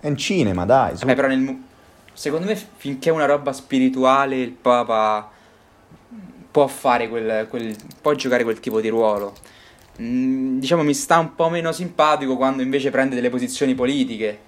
è 0.00 0.06
in 0.06 0.16
cinema, 0.16 0.64
dai. 0.64 0.96
su. 0.96 1.04
Vabbè, 1.04 1.14
però 1.14 1.28
nel 1.28 1.58
secondo 2.12 2.46
me 2.46 2.60
finché 2.76 3.10
è 3.10 3.12
una 3.12 3.26
roba 3.26 3.52
spirituale 3.52 4.36
il 4.36 4.50
Papa 4.50 5.30
può 6.50 6.66
fare 6.66 7.08
quel, 7.08 7.46
quel- 7.48 7.76
può 8.00 8.12
giocare 8.14 8.42
quel 8.44 8.60
tipo 8.60 8.80
di 8.80 8.88
ruolo. 8.88 9.34
Mm, 10.00 10.58
diciamo 10.58 10.82
mi 10.82 10.94
sta 10.94 11.18
un 11.18 11.34
po' 11.34 11.48
meno 11.50 11.72
simpatico 11.72 12.36
quando 12.36 12.62
invece 12.62 12.90
prende 12.90 13.14
delle 13.14 13.30
posizioni 13.30 13.74
politiche. 13.74 14.38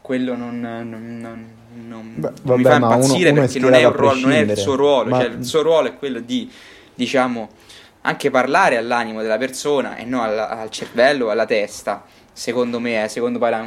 Quello 0.00 0.34
non, 0.36 0.58
non- 0.60 1.18
non- 1.20 1.46
non- 1.86 2.14
Beh, 2.16 2.32
non 2.42 2.56
mi 2.56 2.62
vabbè, 2.62 2.78
fa 2.78 2.84
uno- 2.86 2.94
impazzire 2.94 3.30
uno 3.30 3.38
è 3.38 3.44
perché 3.44 3.58
non 3.58 3.74
è, 3.74 3.82
ruolo- 3.90 4.20
non 4.20 4.32
è 4.32 4.38
il 4.40 4.56
suo 4.56 4.74
ruolo, 4.74 5.10
Ma- 5.10 5.20
cioè 5.20 5.28
il 5.30 5.44
suo 5.44 5.62
ruolo 5.62 5.88
è 5.88 5.96
quello 5.96 6.20
di, 6.20 6.50
diciamo, 6.94 7.48
anche 8.02 8.30
parlare 8.30 8.76
all'animo 8.76 9.20
della 9.22 9.36
persona 9.38 9.96
e 9.96 10.04
non 10.04 10.20
alla- 10.22 10.48
al 10.48 10.70
cervello, 10.70 11.28
alla 11.30 11.44
testa. 11.46 12.04
Secondo 12.38 12.78
me, 12.78 13.02
eh, 13.02 13.08
secondo 13.08 13.40
poi 13.40 13.50
la, 13.50 13.66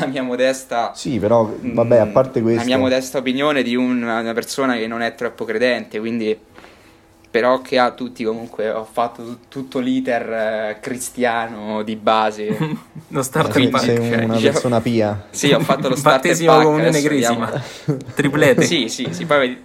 la 0.00 0.06
mia 0.06 0.22
modesta 0.22 0.92
Sì, 0.94 1.18
però, 1.18 1.52
vabbè, 1.60 1.98
a 1.98 2.06
parte 2.06 2.40
Mm, 2.40 2.44
questo... 2.44 2.60
la 2.60 2.64
mia 2.64 2.78
modesta 2.78 3.18
opinione 3.18 3.62
di 3.62 3.76
una, 3.76 4.20
una 4.20 4.32
persona 4.32 4.74
che 4.76 4.86
non 4.86 5.02
è 5.02 5.14
troppo 5.14 5.44
credente, 5.44 5.98
quindi 5.98 6.34
però 7.30 7.60
che 7.60 7.78
ha 7.78 7.90
tutti 7.90 8.24
comunque 8.24 8.70
ho 8.70 8.86
fatto 8.90 9.22
tu- 9.22 9.38
tutto 9.48 9.78
l'iter 9.80 10.32
eh, 10.32 10.78
cristiano 10.80 11.82
di 11.82 11.94
base. 11.96 12.56
Lo 13.08 13.22
starter 13.22 13.52
sei, 13.52 13.68
pack. 13.68 13.84
sei 13.84 13.96
cioè, 13.96 14.24
una 14.24 14.34
diciamo- 14.36 14.40
persona 14.52 14.80
pia. 14.80 15.26
sì, 15.30 15.52
ho 15.52 15.60
fatto 15.60 15.88
lo 15.90 15.96
starter 15.96 16.20
Battesimo 16.22 16.52
pack, 16.52 16.62
comunione 16.64 16.88
adesso 16.88 17.06
crisima. 17.08 17.62
Triplete. 18.14 18.62
Sì, 18.62 18.88
sì, 18.88 19.08
sì, 19.10 19.26
poi, 19.26 19.62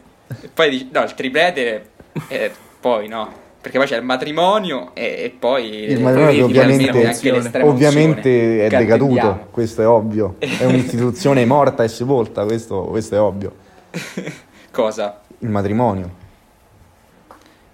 poi 0.54 0.70
dici- 0.70 0.90
no, 0.92 1.04
il 1.04 1.14
triplete 1.14 1.90
eh, 2.28 2.52
poi 2.82 3.08
no, 3.08 3.32
perché 3.62 3.78
poi 3.78 3.86
c'è 3.86 3.98
il 3.98 4.04
matrimonio 4.04 4.90
e, 4.96 5.04
e 5.04 5.36
poi 5.38 5.84
Il 5.84 5.94
poi 5.94 6.04
matrimonio 6.04 6.46
almeno 6.46 6.88
ovviamente, 6.88 7.62
ovviamente 7.62 8.66
è 8.66 8.70
decaduto, 8.70 9.48
questo 9.52 9.84
è 9.84 9.88
ovvio. 9.88 10.36
È 10.40 10.66
un'istituzione 10.66 11.46
morta 11.46 11.84
e 11.84 11.88
sepolta, 11.88 12.44
questo, 12.44 12.82
questo 12.86 13.16
è 13.16 13.20
ovvio. 13.20 13.54
Cosa? 14.72 15.22
Il 15.40 15.50
matrimonio. 15.50 16.10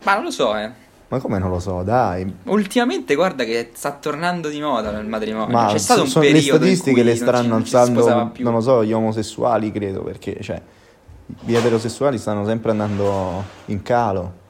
Ma 0.03 0.15
non 0.15 0.23
lo 0.23 0.31
so, 0.31 0.57
eh. 0.57 0.69
Ma 1.07 1.19
come 1.19 1.39
non 1.39 1.49
lo 1.49 1.59
so, 1.59 1.83
dai. 1.83 2.29
Ultimamente 2.43 3.15
guarda 3.15 3.45
che 3.45 3.71
sta 3.73 3.93
tornando 3.93 4.49
di 4.49 4.59
moda 4.59 4.89
il 4.99 5.07
matrimonio. 5.07 5.55
Ma 5.55 5.67
C'è 5.67 5.77
stato 5.77 6.05
so- 6.05 6.19
un 6.19 6.25
le 6.25 6.31
periodo 6.33 6.65
in 6.65 6.75
statistiche 6.75 7.01
cui 7.01 7.03
le 7.03 7.15
staranno 7.15 7.55
alzando, 7.55 8.31
non 8.39 8.53
lo 8.53 8.59
so, 8.59 8.83
gli 8.83 8.91
omosessuali 8.91 9.71
credo, 9.71 10.01
perché 10.03 10.37
cioè, 10.41 10.61
gli 11.25 11.55
eterosessuali 11.55 12.17
stanno 12.17 12.45
sempre 12.45 12.71
andando 12.71 13.41
in 13.67 13.81
calo. 13.83 14.45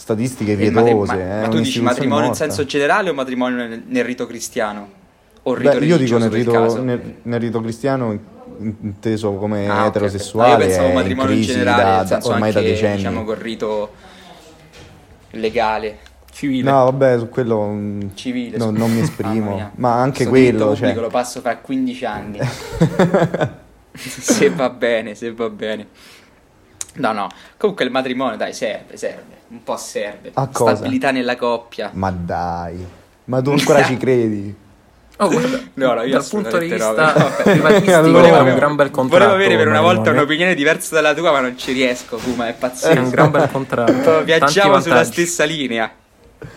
Statistiche 0.00 0.52
Eh, 0.52 0.56
pietose, 0.56 1.14
ma, 1.14 1.20
è 1.20 1.40
ma 1.42 1.48
tu 1.48 1.58
dici 1.58 1.82
matrimonio 1.82 2.20
in 2.24 2.28
morta. 2.30 2.44
senso 2.44 2.64
generale 2.64 3.10
o 3.10 3.12
matrimonio 3.14 3.66
nel, 3.68 3.82
nel 3.84 4.02
rito 4.02 4.26
cristiano? 4.26 4.88
O 5.42 5.54
rito 5.54 5.78
Beh, 5.78 5.84
io 5.84 5.98
dico 5.98 6.16
nel 6.16 6.30
rito, 6.30 6.82
nel, 6.82 7.16
nel 7.22 7.38
rito 7.40 7.60
cristiano 7.60 8.12
in- 8.12 8.74
inteso 8.80 9.34
come 9.34 9.68
Ah, 9.68 9.84
eterosessuale, 9.84 10.52
Ah, 10.52 10.56
io 10.56 10.64
pensavo 10.64 10.88
in 10.88 10.94
matrimonio 10.94 11.32
in 11.32 11.36
crisi 11.42 11.52
generale, 11.52 12.08
da- 12.08 12.18
da- 12.18 12.26
ormai 12.28 12.50
da 12.52 12.60
decenni. 12.62 12.96
diciamo 12.96 13.24
col 13.24 13.36
rito 13.36 13.92
legale, 15.32 15.98
Civile. 16.32 16.70
No, 16.70 16.84
vabbè, 16.84 17.18
su 17.18 17.28
quello 17.28 17.66
mm, 17.66 18.00
civile. 18.14 18.56
no- 18.56 18.70
non 18.70 18.90
mi 18.92 19.00
esprimo, 19.00 19.72
ma 19.76 20.00
anche 20.00 20.22
Sto 20.22 20.30
quello, 20.30 20.68
pubblico 20.68 20.76
cioè, 20.94 20.94
lo 20.94 21.08
passo 21.08 21.40
fra 21.42 21.56
15 21.58 22.04
anni. 22.06 22.38
se 23.92 24.48
va 24.50 24.70
bene, 24.70 25.14
se 25.14 25.32
va 25.34 25.50
bene. 25.50 25.86
No, 26.94 27.12
no. 27.12 27.28
Comunque 27.56 27.84
il 27.84 27.90
matrimonio, 27.90 28.36
dai, 28.36 28.52
serve, 28.52 28.96
serve. 28.96 29.38
Un 29.48 29.62
po' 29.62 29.76
serve. 29.76 30.30
A 30.34 30.48
cosa? 30.48 30.74
Stabilità 30.76 31.10
nella 31.10 31.36
coppia. 31.36 31.90
ma 31.94 32.10
dai, 32.10 32.84
ma 33.26 33.40
tu 33.40 33.50
ancora 33.50 33.82
ci 33.84 33.96
credi? 33.98 34.54
Oh, 35.18 35.28
guarda, 35.28 35.60
No, 35.74 35.92
no, 35.94 36.02
io 36.02 36.12
dal 36.14 36.26
punto 36.26 36.56
di 36.56 36.68
vista 36.68 37.12
privatistico 37.44 37.94
Allora- 37.96 38.28
è 38.28 38.40
un 38.40 38.54
gran 38.54 38.74
bel 38.74 38.90
contratto. 38.90 39.24
Volevo 39.24 39.32
avere 39.34 39.56
per 39.58 39.68
una 39.68 39.82
volta 39.82 40.10
un'opinione 40.10 40.54
diversa 40.54 40.94
dalla 40.94 41.12
tua, 41.12 41.30
ma 41.30 41.40
non 41.40 41.58
ci 41.58 41.72
riesco, 41.72 42.16
Puma, 42.16 42.46
è 42.46 42.50
È 42.50 42.54
pazzesco. 42.54 43.00
un 43.00 43.10
gran 43.10 43.30
bel 43.30 43.50
contratto. 43.50 44.22
Viaggiamo 44.24 44.80
sulla 44.80 45.04
stessa 45.04 45.44
linea. 45.44 45.92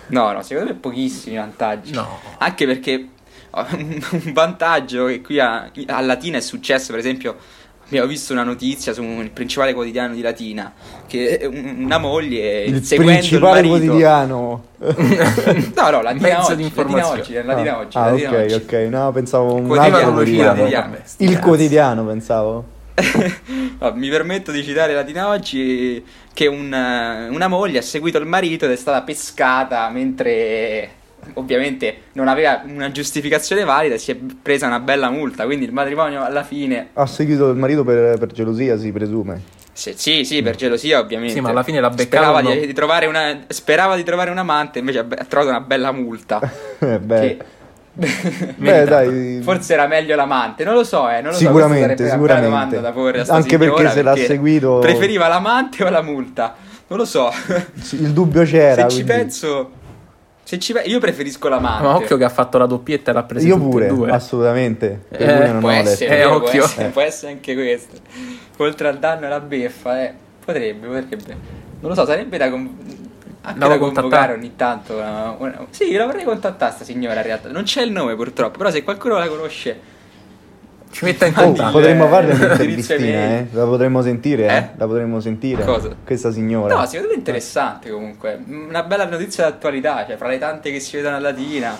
No, 0.08 0.32
no, 0.32 0.42
secondo 0.44 0.72
me 0.72 0.78
pochissimi 0.78 1.36
vantaggi. 1.36 1.92
No. 1.92 2.20
Anche 2.38 2.66
perché 2.66 3.08
un 3.52 4.02
vantaggio 4.34 5.08
che 5.08 5.22
qui 5.22 5.40
a, 5.40 5.70
a 5.88 6.00
Latina 6.02 6.38
è 6.38 6.42
successo, 6.42 6.92
per 6.92 7.00
esempio, 7.00 7.36
abbiamo 7.98 8.08
visto 8.08 8.34
una 8.34 8.44
notizia 8.44 8.94
sul 8.94 9.30
principale 9.32 9.74
quotidiano 9.74 10.14
di 10.14 10.22
Latina 10.22 10.72
che 11.08 11.40
un- 11.44 11.84
una 11.84 11.98
moglie 11.98 12.64
Il 12.64 12.84
seguendo 12.84 13.14
principale 13.14 13.60
il 13.62 13.68
quotidiano. 13.68 14.64
No, 15.76 15.90
no, 15.90 16.02
Latina 16.02 16.40
Mezzo 16.40 16.52
oggi, 16.52 16.72
Latina 16.76 17.08
oggi, 17.08 17.34
Latina 17.44 17.74
ah, 17.76 17.78
oggi, 17.80 17.98
ah, 17.98 18.10
Latina 18.10 18.30
ok, 18.30 18.36
oggi. 18.44 18.54
ok, 18.54 18.74
no, 18.90 19.12
pensavo 19.12 19.54
un 19.54 19.68
Quotidiano, 19.68 19.98
altro 19.98 20.12
quotidiano, 20.14 20.54
quotidiano. 20.56 20.96
Il 21.18 21.40
quotidiano, 21.40 22.06
pensavo. 22.06 22.66
No, 23.80 23.92
mi 23.96 24.10
permetto 24.10 24.52
di 24.52 24.64
citare 24.64 24.94
Latina 24.94 25.28
oggi 25.30 26.04
che 26.34 26.48
un, 26.48 26.74
eh, 26.74 27.28
una 27.30 27.48
moglie 27.48 27.80
ha 27.80 27.82
seguito 27.82 28.18
il 28.18 28.26
marito 28.26 28.66
ed 28.66 28.72
è 28.72 28.76
stata 28.76 29.02
pescata 29.02 29.90
mentre 29.90 30.90
ovviamente 31.34 31.96
non 32.14 32.28
aveva 32.28 32.62
una 32.66 32.92
giustificazione 32.92 33.64
valida 33.64 33.98
si 33.98 34.12
è 34.12 34.18
presa 34.42 34.68
una 34.68 34.80
bella 34.80 35.10
multa, 35.10 35.46
quindi 35.46 35.66
il 35.66 35.72
matrimonio 35.74 36.24
alla 36.24 36.44
fine... 36.44 36.90
Ha 36.94 37.06
seguito 37.06 37.50
il 37.50 37.58
marito 37.58 37.84
per, 37.84 38.18
per 38.18 38.32
gelosia, 38.32 38.78
si 38.78 38.92
presume. 38.92 39.42
se- 39.72 39.94
sì, 39.98 40.24
sì, 40.26 40.42
per 40.42 40.56
gelosia 40.56 41.00
ovviamente. 41.00 41.34
Sì, 41.36 41.42
ma 41.42 41.50
alla 41.50 41.64
fine 41.64 41.80
l'ha 41.80 41.90
beccato 41.90 42.24
Sperava, 42.24 42.42
no? 42.42 42.52
di, 42.52 42.68
di 42.68 42.74
trovare 42.74 43.06
una, 43.08 43.40
sperava 43.48 43.96
di 43.96 44.04
trovare 44.04 44.30
un 44.32 44.38
amante, 44.38 44.80
invece 44.80 45.00
ha, 45.00 45.04
trovato 45.28 45.50
una 45.50 45.62
bella 45.62 45.92
multa. 45.92 46.40
Eh, 46.84 47.00
Beh, 47.00 47.38
che- 47.38 47.38
beh, 48.58 48.84
dai. 48.86 49.40
Forse 49.44 49.74
era 49.74 49.88
meglio 49.88 50.16
l'amante, 50.16 50.64
non 50.64 50.74
lo 50.74 50.84
so, 50.84 51.08
eh, 51.10 51.22
non 51.22 51.32
lo 51.32 51.38
Sicuramente, 51.38 52.06
so. 52.06 52.12
sicuramente. 52.12 52.82
da 52.82 52.92
porre 52.92 53.22
a 53.22 53.26
Anche 53.30 53.58
perché 53.58 53.90
se 53.90 54.02
l'ha 54.02 54.14
perché 54.14 54.28
seguito- 54.28 54.80
Preferiva 54.80 55.28
l'amante 55.28 55.84
o 55.84 55.90
la 55.90 56.02
multa? 56.02 56.56
Non 56.88 56.98
lo 56.98 57.06
so. 57.06 57.32
Il 57.92 58.12
dubbio 58.12 58.44
c'era. 58.44 58.84
se 58.90 58.96
ci 58.98 59.04
quindi- 59.04 59.12
penso, 59.12 59.72
Se 59.72 59.83
ci 60.60 60.74
io 60.86 61.00
preferisco 61.00 61.48
l'amante. 61.50 61.84
Ma 61.88 61.96
occhio 61.96 62.18
che 62.18 62.24
ha 62.24 62.30
fatto 62.30 62.58
la 62.58 62.66
doppietta 62.66 63.12
e 63.12 63.14
l'ha 63.14 63.24
presa 63.24 63.48
Io 63.48 63.58
pure, 63.58 63.88
due. 63.88 64.10
assolutamente. 64.12 65.04
Eh, 65.10 65.18
cui 65.26 65.48
non 65.48 65.60
può 65.60 65.70
ho 65.70 65.72
essere. 65.74 66.22
Eh, 66.22 66.28
può 66.28 66.50
essere, 66.50 66.86
Eh. 66.88 66.90
può 66.90 67.02
essere 67.02 67.32
anche 67.32 67.54
questo. 67.56 67.96
Oltre 68.58 68.88
al 68.88 69.00
danno 69.00 69.26
e 69.26 69.30
la 69.30 69.40
beffa, 69.40 70.04
eh. 70.04 70.14
Potrebbe, 70.44 70.88
potrebbe. 70.88 71.38
Non 71.80 71.90
lo 71.92 71.96
so, 71.96 72.06
sarebbe 72.06 72.38
da, 72.38 72.50
con- 72.50 72.76
anche 73.42 73.60
Da 73.60 73.68
da 73.68 73.78
contattare. 73.78 74.02
convocare 74.02 74.34
ogni 74.34 74.56
tanto. 74.56 74.96
una- 74.96 75.36
una- 75.38 75.66
Sì, 75.70 75.94
la 75.94 76.06
vorrei 76.06 76.24
contattare 76.24 76.72
sta 76.74 76.84
signora 76.84 77.16
in 77.16 77.24
realtà. 77.24 77.50
Non 77.50 77.64
c'è 77.64 77.82
il 77.82 77.92
nome 77.92 78.16
purtroppo, 78.16 78.58
però 78.58 78.70
se 78.70 78.84
qualcuno 78.84 79.18
la 79.18 79.28
conosce... 79.28 79.92
Ci 80.94 81.06
metta 81.06 81.26
in 81.26 81.34
Oh, 81.36 81.42
contatto. 81.46 81.72
potremmo 81.72 82.08
farle 82.08 82.34
Indirizzo 82.34 82.54
un'intervistina, 82.64 83.00
email. 83.08 83.32
eh? 83.32 83.48
La 83.52 83.66
potremmo 83.66 84.02
sentire, 84.04 84.46
eh? 84.48 84.56
Eh? 84.58 84.70
La 84.76 84.86
potremmo 84.86 85.20
sentire. 85.20 85.64
Cosa? 85.66 85.96
Questa 86.06 86.32
signora. 86.32 86.76
No, 86.76 86.86
me 87.08 87.10
è 87.10 87.16
interessante 87.16 87.90
comunque. 87.90 88.40
Una 88.48 88.84
bella 88.84 89.06
notizia 89.08 89.46
d'attualità, 89.46 90.06
cioè 90.06 90.18
fra 90.18 90.28
le 90.28 90.38
tante 90.38 90.72
che 90.72 90.80
si 90.80 90.96
vedono 90.96 91.16
a 91.16 91.20
Latina. 91.20 91.76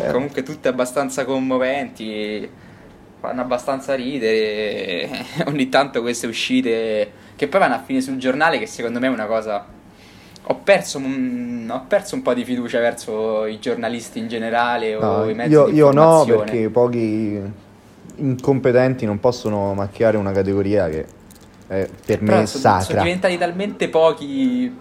Eh. 0.00 0.10
Comunque 0.12 0.42
tutte 0.42 0.68
abbastanza 0.68 1.26
commoventi, 1.26 2.48
fanno 3.20 3.40
abbastanza 3.42 3.94
ridere. 3.94 5.10
Ogni 5.46 5.68
tanto 5.68 6.00
queste 6.00 6.26
uscite 6.26 7.12
che 7.36 7.48
poi 7.48 7.60
vanno 7.60 7.74
a 7.74 7.82
finire 7.84 8.02
sul 8.02 8.16
giornale, 8.16 8.58
che 8.58 8.66
secondo 8.66 8.98
me 8.98 9.08
è 9.08 9.10
una 9.10 9.26
cosa. 9.26 9.66
Ho 10.48 10.60
perso, 10.62 10.98
un... 10.98 11.68
ho 11.72 11.84
perso 11.88 12.14
un 12.14 12.22
po' 12.22 12.32
di 12.32 12.44
fiducia 12.44 12.78
verso 12.78 13.46
i 13.46 13.58
giornalisti 13.58 14.20
in 14.20 14.28
generale 14.28 14.94
o 14.94 15.00
No, 15.00 15.28
i 15.28 15.34
mezzi 15.34 15.50
io, 15.50 15.68
io 15.68 15.90
no, 15.90 16.24
perché 16.24 16.68
pochi 16.70 17.40
incompetenti 18.16 19.04
non 19.04 19.18
possono 19.18 19.74
macchiare 19.74 20.16
una 20.16 20.32
categoria 20.32 20.88
che 20.88 21.04
è 21.66 21.88
per 22.06 22.20
me 22.22 22.28
Però 22.28 22.40
è 22.42 22.46
sono, 22.46 22.62
sono 22.62 22.80
sacra. 22.80 23.02
diventati 23.02 23.36
talmente 23.36 23.88
pochi 23.88 24.72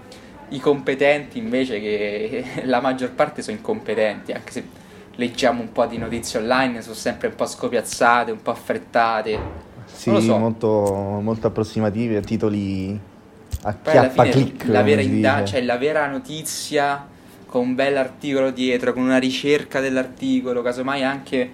i 0.50 0.60
competenti 0.60 1.40
invece 1.40 1.80
che 1.80 2.46
la 2.66 2.80
maggior 2.80 3.12
parte 3.12 3.42
sono 3.42 3.58
incompetenti, 3.58 4.32
anche 4.32 4.52
se 4.52 4.64
leggiamo 5.16 5.62
un 5.62 5.72
po' 5.72 5.86
di 5.86 5.98
notizie 5.98 6.40
online, 6.40 6.82
sono 6.82 6.94
sempre 6.94 7.30
un 7.30 7.36
po' 7.36 7.46
scopiazzate, 7.48 8.32
un 8.32 8.42
po' 8.42 8.52
affrettate. 8.52 9.64
Sì, 9.86 10.22
so. 10.22 10.38
molto, 10.38 11.20
molto 11.22 11.48
approssimativi 11.48 12.16
a 12.16 12.22
titoli 12.22 13.00
a 13.68 13.74
Poi 13.74 13.98
alla 13.98 14.10
chiappa 14.10 14.24
fine 14.26 14.30
click. 14.32 14.66
la 14.68 14.84
vera, 14.84 15.02
inda- 15.02 15.44
cioè, 15.44 15.62
la 15.62 15.78
vera 15.78 16.08
notizia 16.08 17.08
con 17.48 17.62
un 17.62 17.76
bell'articolo 17.76 18.52
dietro, 18.52 18.94
con 18.94 19.04
una 19.04 19.18
ricerca 19.18 19.80
dell'articolo, 19.80 20.62
casomai 20.62 21.04
anche 21.04 21.50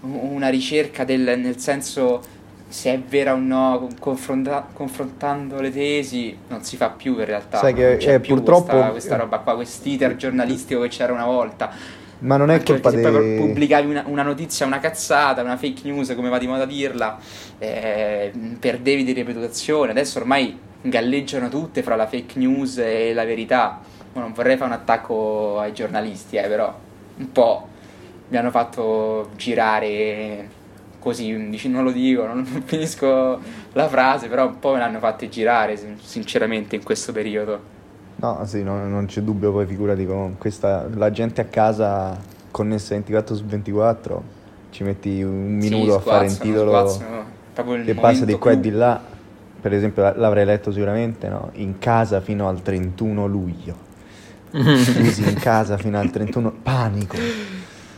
una 0.00 0.48
ricerca 0.48 1.04
del, 1.04 1.38
nel 1.38 1.58
senso 1.58 2.20
se 2.68 2.92
è 2.92 2.98
vera 2.98 3.32
o 3.34 3.38
no, 3.38 3.88
confronta- 3.98 4.68
confrontando 4.72 5.60
le 5.60 5.70
tesi, 5.70 6.36
non 6.48 6.62
si 6.64 6.76
fa 6.76 6.90
più 6.90 7.18
in 7.18 7.24
realtà. 7.24 7.58
Sai 7.58 7.72
che, 7.72 7.92
eh, 7.94 8.20
più 8.20 8.34
purtroppo- 8.34 8.72
questa, 8.72 8.90
questa 8.90 9.16
roba 9.16 9.38
qua, 9.38 9.54
quest'iter 9.54 10.16
giornalistico 10.16 10.80
che 10.82 10.88
c'era 10.88 11.12
una 11.12 11.24
volta. 11.24 11.70
Ma 12.18 12.36
non 12.36 12.50
è 12.50 12.54
Anche 12.54 12.72
colpa 12.72 12.90
perché 12.90 13.10
se 13.10 13.18
dei... 13.18 13.36
pubblicavi 13.38 13.88
una, 13.88 14.04
una 14.06 14.22
notizia, 14.22 14.66
una 14.66 14.80
cazzata, 14.80 15.42
una 15.42 15.56
fake 15.56 15.90
news, 15.90 16.14
come 16.14 16.28
va 16.28 16.38
di 16.38 16.46
moda 16.46 16.64
dirla, 16.66 17.18
eh, 17.58 18.32
perdevi 18.58 19.04
di 19.04 19.12
reputazione. 19.12 19.90
Adesso 19.92 20.18
ormai 20.18 20.58
galleggiano 20.88 21.48
tutte 21.48 21.82
fra 21.82 21.96
la 21.96 22.06
fake 22.06 22.38
news 22.38 22.78
e 22.78 23.12
la 23.14 23.24
verità. 23.24 23.80
Non 24.14 24.32
vorrei 24.32 24.56
fare 24.56 24.72
un 24.72 24.76
attacco 24.78 25.58
ai 25.58 25.72
giornalisti, 25.72 26.36
eh, 26.36 26.46
però 26.48 26.72
un 27.16 27.32
po' 27.32 27.68
mi 28.28 28.36
hanno 28.36 28.50
fatto 28.50 29.30
girare 29.36 30.48
così, 30.98 31.48
dici, 31.50 31.68
non 31.68 31.84
lo 31.84 31.92
dico, 31.92 32.26
non, 32.26 32.44
finisco 32.64 33.40
la 33.72 33.88
frase, 33.88 34.28
però 34.28 34.46
un 34.46 34.58
po' 34.58 34.72
me 34.72 34.78
l'hanno 34.78 34.98
fatto 35.00 35.28
girare, 35.28 35.76
sin- 35.76 35.98
sinceramente, 36.00 36.76
in 36.76 36.82
questo 36.84 37.12
periodo. 37.12 37.72
No, 38.16 38.44
sì, 38.46 38.62
no- 38.62 38.86
non 38.86 39.06
c'è 39.06 39.22
dubbio, 39.22 39.52
poi 39.52 39.66
figurati 39.66 40.06
con 40.06 40.38
questa... 40.38 40.88
La 40.94 41.10
gente 41.10 41.40
a 41.40 41.46
casa 41.46 42.16
connessa 42.50 42.94
24 42.94 43.34
su 43.34 43.44
24, 43.44 44.22
ci 44.70 44.84
metti 44.84 45.22
un 45.22 45.58
Sì, 45.58 45.74
minuto 45.74 45.94
a 45.94 46.00
fare 46.00 46.24
un 46.24 46.38
titolo 46.38 47.06
il 47.54 47.84
che 47.84 47.94
passa 47.96 48.24
di 48.24 48.38
qua 48.38 48.52
e 48.52 48.60
di 48.60 48.70
là. 48.70 49.00
Per 49.64 49.72
esempio, 49.72 50.02
la- 50.02 50.12
l'avrei 50.14 50.44
letto 50.44 50.70
sicuramente, 50.70 51.26
no? 51.30 51.48
In 51.54 51.78
casa 51.78 52.20
fino 52.20 52.48
al 52.48 52.60
31 52.60 53.24
luglio. 53.26 53.74
Chiusi 54.50 55.22
in 55.26 55.34
casa 55.40 55.78
fino 55.78 55.98
al 55.98 56.10
31... 56.10 56.52
Panico. 56.62 57.16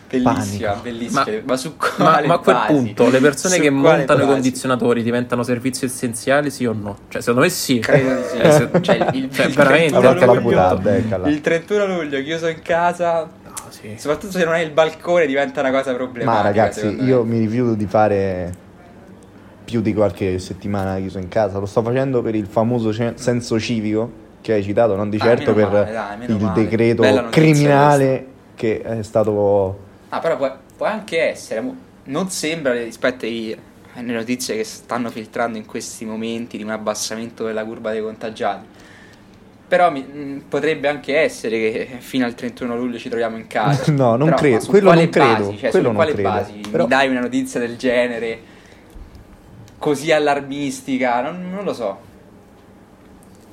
Bellissima, 0.08 0.32
Panico. 0.68 0.82
bellissima. 0.84 1.24
Ma- 1.26 1.40
Ma, 1.44 1.56
su 1.56 1.76
quale 1.76 2.26
ma 2.28 2.34
a 2.34 2.38
quel 2.38 2.54
basi? 2.54 2.72
punto 2.72 3.10
le 3.10 3.18
persone 3.18 3.56
Su 3.56 3.60
che 3.60 3.70
montano 3.70 4.22
i 4.22 4.26
condizionatori 4.26 5.02
diventano 5.02 5.42
servizi 5.42 5.86
essenziali, 5.86 6.50
sì 6.50 6.64
o 6.66 6.72
no? 6.72 6.98
Cioè, 7.08 7.20
secondo 7.20 7.40
me 7.40 7.48
sì. 7.48 7.80
Credo 7.80 8.14
di 8.14 8.22
sì. 8.30 8.36
Eh, 8.36 8.80
Cioè, 8.80 9.08
il, 9.14 9.30
cioè, 9.32 9.46
il 9.46 9.52
veramente. 9.54 9.96
Ha 9.96 10.00
31 10.00 10.02
fatto 10.02 10.24
la 10.26 10.40
luglio- 10.40 10.76
puttana, 10.76 10.96
eccala. 10.96 11.26
Il 11.28 11.40
31 11.40 11.86
luglio 11.86 12.22
chiuso 12.22 12.46
in 12.46 12.62
casa, 12.62 13.22
No, 13.44 13.52
sì. 13.70 13.94
soprattutto 13.98 14.38
se 14.38 14.44
non 14.44 14.54
hai 14.54 14.64
il 14.64 14.70
balcone, 14.70 15.26
diventa 15.26 15.58
una 15.62 15.72
cosa 15.72 15.92
problematica. 15.94 16.40
Ma 16.42 16.46
ragazzi, 16.48 16.86
io 17.02 17.24
me. 17.24 17.34
mi 17.34 17.38
rifiuto 17.40 17.74
di 17.74 17.86
fare 17.86 18.54
più 19.66 19.80
di 19.82 19.92
qualche 19.92 20.38
settimana 20.38 20.96
chiuso 20.98 21.18
in 21.18 21.28
casa. 21.28 21.58
Lo 21.58 21.66
sto 21.66 21.82
facendo 21.82 22.22
per 22.22 22.34
il 22.36 22.46
famoso 22.46 22.92
senso 22.92 23.58
civico 23.60 24.24
che 24.40 24.52
hai 24.54 24.62
citato, 24.62 24.94
non 24.94 25.10
di 25.10 25.16
Ah, 25.16 25.24
certo 25.24 25.52
per 25.52 25.68
male, 25.70 25.92
dai, 25.92 26.24
il 26.30 26.36
male. 26.40 26.62
decreto 26.62 27.02
criminale 27.30 28.26
che 28.54 28.80
è 28.80 29.02
stato... 29.02 29.78
Ah, 30.10 30.20
però 30.20 30.36
può, 30.36 30.56
può 30.76 30.86
anche 30.86 31.20
essere, 31.30 31.62
non 32.04 32.30
sembra 32.30 32.72
rispetto 32.72 33.24
ai- 33.26 33.56
alle 33.96 34.12
notizie 34.12 34.54
che 34.56 34.62
stanno 34.62 35.10
filtrando 35.10 35.58
in 35.58 35.66
questi 35.66 36.04
momenti 36.04 36.56
di 36.56 36.62
un 36.62 36.70
abbassamento 36.70 37.44
della 37.44 37.64
curva 37.64 37.90
dei 37.90 38.02
contagiati. 38.02 38.64
Però 39.68 39.90
mi- 39.90 40.02
mh, 40.02 40.44
potrebbe 40.48 40.86
anche 40.86 41.18
essere 41.18 41.58
che 41.58 41.88
fino 41.98 42.24
al 42.24 42.34
31 42.36 42.76
luglio 42.76 42.98
ci 42.98 43.08
troviamo 43.08 43.36
in 43.36 43.48
casa. 43.48 43.90
No, 43.90 44.14
non 44.14 44.26
Però, 44.26 44.36
credo, 44.36 44.66
quello 44.66 44.92
non 44.92 45.08
credo, 45.08 45.44
Basi? 45.46 45.58
Cioè, 45.58 45.70
quello 45.70 45.86
su 45.88 45.92
non 45.92 45.94
quale 45.94 46.12
credo. 46.12 46.28
basi 46.28 46.52
Però- 46.70 46.84
mi 46.84 46.88
dai 46.90 47.08
una 47.08 47.20
notizia 47.20 47.58
del 47.58 47.76
genere 47.76 48.38
così 49.78 50.12
allarmistica? 50.12 51.20
Non, 51.22 51.50
non 51.50 51.64
lo 51.64 51.72
so. 51.72 51.98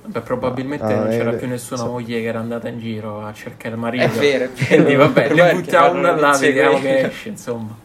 Beh, 0.05 0.19
probabilmente 0.21 0.83
Ah, 0.83 0.97
non 0.99 1.09
c'era 1.09 1.31
eh, 1.31 1.36
più 1.36 1.47
nessuna 1.47 1.79
so- 1.81 1.88
moglie 1.88 2.19
che 2.19 2.27
era 2.27 2.39
andata 2.39 2.67
in 2.67 2.77
giro 2.79 3.25
a 3.25 3.31
cercare 3.33 3.75
il 3.75 3.79
marito. 3.79 4.03
È 4.03 4.09
vero, 4.09 4.43
è 4.45 4.49
vero. 4.53 4.67
Quindi 4.67 4.95
vabbè, 4.95 5.27
Poi 5.27 5.36
ne 5.38 5.53
buttiamo 5.53 5.99
una 5.99 6.12
là, 6.15 6.38
vediamo 6.38 6.79
che 6.79 6.99
esce, 7.05 7.29
insomma. 7.29 7.75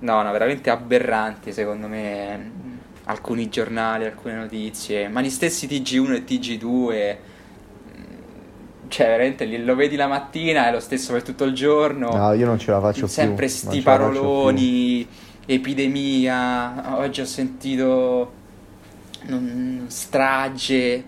No, 0.00 0.22
no, 0.22 0.32
veramente 0.32 0.70
aberranti 0.70 1.52
secondo 1.52 1.86
me 1.86 2.50
alcuni 3.04 3.48
giornali, 3.50 4.06
alcune 4.06 4.34
notizie, 4.34 5.08
ma 5.08 5.20
gli 5.20 5.28
stessi 5.28 5.66
TG1 5.66 6.14
e 6.14 6.24
TG2, 6.24 7.18
mh, 7.84 8.88
cioè 8.88 9.06
veramente 9.08 9.44
li- 9.44 9.62
lo 9.62 9.74
vedi 9.74 9.96
la 9.96 10.06
mattina 10.06 10.68
è 10.68 10.72
lo 10.72 10.80
stesso 10.80 11.12
per 11.12 11.22
tutto 11.22 11.44
il 11.44 11.52
giorno, 11.54 12.16
No, 12.16 12.32
io 12.32 12.46
non 12.46 12.58
ce 12.58 12.70
la 12.70 12.80
faccio 12.80 13.06
sempre 13.06 13.46
più. 13.46 13.54
sti 13.54 13.82
la 13.82 13.82
faccio 13.82 13.82
paroloni, 13.82 15.06
epidemia, 15.54 16.98
oggi 16.98 17.20
ho 17.20 17.24
sentito 17.26 18.32
non- 19.26 19.84
strage, 19.88 21.04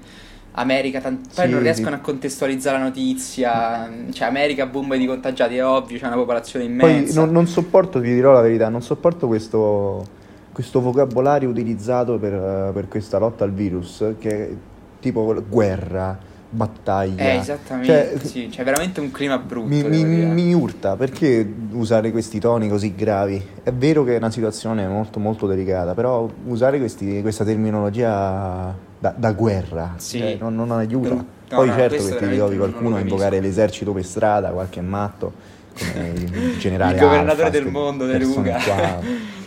America, 0.55 1.00
tan- 1.00 1.20
poi 1.35 1.46
Sì, 1.46 1.50
non 1.50 1.59
sì. 1.61 1.64
riescono 1.64 1.94
a 1.94 1.98
contestualizzare 2.00 2.76
la 2.78 2.85
notizia, 2.85 3.90
cioè 4.12 4.28
America 4.28 4.66
bomba 4.66 4.96
di 4.96 5.07
contagiati, 5.07 5.57
è 5.57 5.64
ovvio, 5.64 5.98
c'è 5.98 6.07
una 6.07 6.16
popolazione 6.16 6.66
più. 6.66 6.76
Poi 6.76 6.90
immensa. 6.92 7.20
non, 7.20 7.33
non 7.33 7.46
sopporto, 7.46 8.00
ti 8.00 8.12
dirò 8.12 8.33
la 8.33 8.42
verità, 8.42 8.68
non 8.68 8.83
sopporto 8.83 9.26
questo, 9.28 10.05
questo 10.52 10.81
vocabolario 10.81 11.48
utilizzato 11.48 12.18
per, 12.18 12.70
per 12.74 12.88
questa 12.88 13.18
lotta 13.18 13.44
al 13.44 13.52
virus, 13.52 14.05
che 14.18 14.31
è 14.31 14.55
tipo 15.00 15.35
guerra, 15.48 16.18
battaglia. 16.54 17.22
Eh, 17.22 17.36
esattamente, 17.36 18.10
Cioè, 18.18 18.18
sì, 18.26 18.48
c'è 18.50 18.62
veramente 18.62 19.00
un 19.00 19.10
clima 19.10 19.38
brutto. 19.38 19.66
Mi, 19.68 19.82
mi- 19.82 20.04
mi 20.04 20.52
urta 20.54 20.96
perché 20.96 21.50
usare 21.70 22.10
questi 22.10 22.38
toni 22.38 22.68
così 22.68 22.94
gravi? 22.94 23.42
È 23.62 23.72
vero 23.72 24.04
che 24.04 24.14
è 24.14 24.16
una 24.18 24.30
situazione 24.30 24.86
molto 24.86 25.18
molto 25.18 25.46
delicata, 25.46 25.94
però 25.94 26.28
usare 26.44 26.78
questi- 26.78 27.22
questa 27.22 27.44
terminologia 27.44 28.74
da, 28.98 29.14
da 29.16 29.32
guerra 29.32 29.94
Sì. 29.96 30.18
cioè, 30.18 30.36
non, 30.38 30.54
non 30.54 30.70
aiuta. 30.72 31.14
No, 31.14 31.26
Poi 31.48 31.68
no, 31.68 31.74
certo 31.74 32.04
che 32.04 32.16
ti 32.16 32.26
ritrovi 32.26 32.56
qualcuno 32.58 32.96
a 32.96 33.00
invocare 33.00 33.40
l'esercito 33.40 33.92
per 33.92 34.04
strada, 34.04 34.50
qualche 34.50 34.80
matto, 34.82 35.32
come 35.76 36.08
il 36.14 36.56
generale 36.60 36.94
Il 36.94 37.00
governatore 37.00 37.46
Alfa, 37.46 37.58
del 37.58 37.66
mondo, 37.70 38.04
De 38.06 38.18
Luca. 38.18 38.58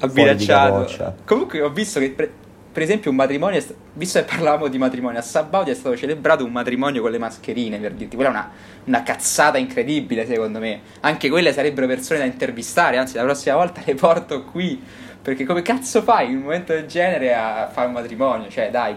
capoccia. 0.00 1.14
Comunque 1.24 1.60
ho 1.62 1.70
visto 1.70 2.00
che 2.00 2.10
per, 2.10 2.30
per 2.72 2.82
esempio 2.82 3.10
un 3.10 3.16
matrimonio, 3.16 3.60
visto 3.94 4.20
che 4.20 4.24
parlavamo 4.24 4.68
di 4.68 4.78
matrimonio, 4.78 5.18
a 5.18 5.22
Sabaudia 5.22 5.72
è 5.72 5.76
stato 5.76 5.96
celebrato 5.96 6.44
un 6.44 6.52
matrimonio 6.52 7.02
con 7.02 7.10
le 7.10 7.18
mascherine, 7.18 7.78
per 7.78 7.92
dirti, 7.92 8.14
quella 8.14 8.30
è 8.30 8.32
una, 8.32 8.50
una 8.84 9.02
cazzata 9.02 9.58
incredibile 9.58 10.24
secondo 10.24 10.60
me. 10.60 10.80
Anche 11.00 11.28
quelle 11.28 11.52
sarebbero 11.52 11.86
persone 11.88 12.20
da 12.20 12.26
intervistare, 12.26 12.96
anzi 12.96 13.16
la 13.16 13.24
prossima 13.24 13.56
volta 13.56 13.80
le 13.86 13.94
porto 13.96 14.44
qui, 14.44 14.80
perché 15.20 15.44
come 15.44 15.62
cazzo 15.62 16.02
fai 16.02 16.30
in 16.30 16.36
un 16.36 16.42
momento 16.42 16.72
del 16.72 16.86
genere 16.86 17.34
a 17.34 17.68
fare 17.72 17.88
un 17.88 17.94
matrimonio? 17.94 18.48
Cioè 18.48 18.70
dai, 18.70 18.94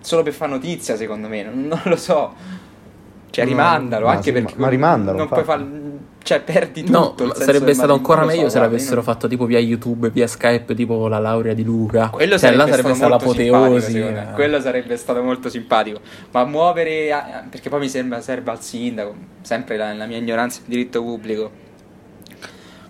solo 0.00 0.22
per 0.22 0.32
fare 0.32 0.52
notizia 0.52 0.96
secondo 0.96 1.26
me, 1.26 1.42
non, 1.42 1.66
non 1.66 1.80
lo 1.84 1.96
so. 1.96 2.34
Cioè 3.30 3.44
Ma- 3.44 3.50
rimandalo, 3.50 4.06
ma 4.06 4.12
anche 4.12 4.22
sì, 4.24 4.32
perché 4.32 4.54
ma- 4.56 4.62
ma 4.62 4.68
rimandalo, 4.68 5.18
non 5.18 5.28
puoi 5.28 5.40
infatti. 5.40 5.89
Cioè 6.30 6.40
perdi 6.42 6.84
tutto. 6.84 7.14
No, 7.18 7.26
ma 7.26 7.34
sarebbe 7.34 7.74
stato 7.74 7.92
ancora 7.92 8.24
meglio 8.24 8.48
se 8.48 8.60
l'avessero 8.60 8.96
non- 8.96 9.04
fatto 9.04 9.26
tipo 9.26 9.46
via 9.46 9.58
YouTube, 9.58 10.10
via 10.10 10.28
Skype, 10.28 10.74
tipo 10.76 11.08
la 11.08 11.18
laurea 11.18 11.54
di 11.54 11.64
Luca. 11.64 12.08
Quello 12.10 12.38
Cioè, 12.38 12.52
sarebbe, 12.52 12.70
sarebbe 12.70 12.94
stato 12.94 12.94
stata 12.94 13.08
l'apoteosi. 13.10 13.98
eh. 13.98 14.26
Quello 14.34 14.60
sarebbe 14.60 14.96
stato 14.96 15.22
molto 15.22 15.48
simpatico. 15.48 16.00
Ma 16.30 16.44
muovere, 16.44 17.10
a- 17.12 17.44
perché 17.50 17.68
poi 17.68 17.80
mi 17.80 17.88
sembra 17.88 18.20
serve 18.20 18.50
al 18.52 18.62
sindaco, 18.62 19.14
sempre 19.40 19.76
la, 19.76 19.92
la 19.92 20.06
mia 20.06 20.18
ignoranza 20.18 20.60
in 20.60 20.66
diritto 20.68 21.02
pubblico. 21.02 21.50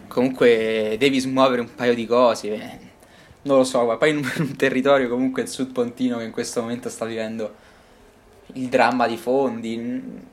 Comunque 0.09 0.97
devi 0.99 1.19
smuovere 1.21 1.61
un 1.63 1.75
paio 1.75 1.95
di 1.95 2.05
cose. 2.07 2.53
eh. 2.55 2.79
Non 3.43 3.57
lo 3.59 3.65
so, 3.65 3.79
guarda, 3.85 3.97
poi 3.97 4.11
in 4.11 4.17
un, 4.19 4.31
in 4.37 4.43
un 4.43 4.57
territorio 4.57 5.09
comunque 5.09 5.43
il 5.43 5.49
Sud 5.49 5.73
Pontino 5.73 6.19
che 6.19 6.25
in 6.25 6.31
questo 6.31 6.61
momento 6.61 6.89
sta 6.89 7.05
vivendo 7.07 7.55
il 8.55 8.69
dramma 8.69 9.07
di 9.07 9.17
fondi. 9.17 10.29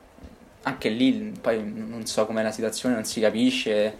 Anche 0.62 0.88
lì 0.88 1.32
poi 1.40 1.62
non 1.62 2.04
so 2.06 2.26
com'è 2.26 2.42
la 2.42 2.52
situazione, 2.52 2.94
non 2.94 3.04
si 3.04 3.20
capisce. 3.20 3.96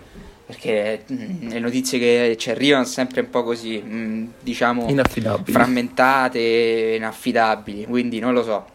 Perché 0.48 1.04
mm, 1.12 1.50
le 1.50 1.58
notizie 1.58 1.98
che 1.98 2.36
ci 2.38 2.50
arrivano 2.50 2.84
sono 2.84 2.94
sempre 2.94 3.20
un 3.20 3.28
po' 3.28 3.42
così, 3.42 3.82
mm, 3.84 4.26
diciamo, 4.40 4.86
frammentate, 5.44 6.94
inaffidabili, 6.96 7.84
quindi 7.84 8.18
non 8.18 8.32
lo 8.32 8.42
so. 8.42 8.66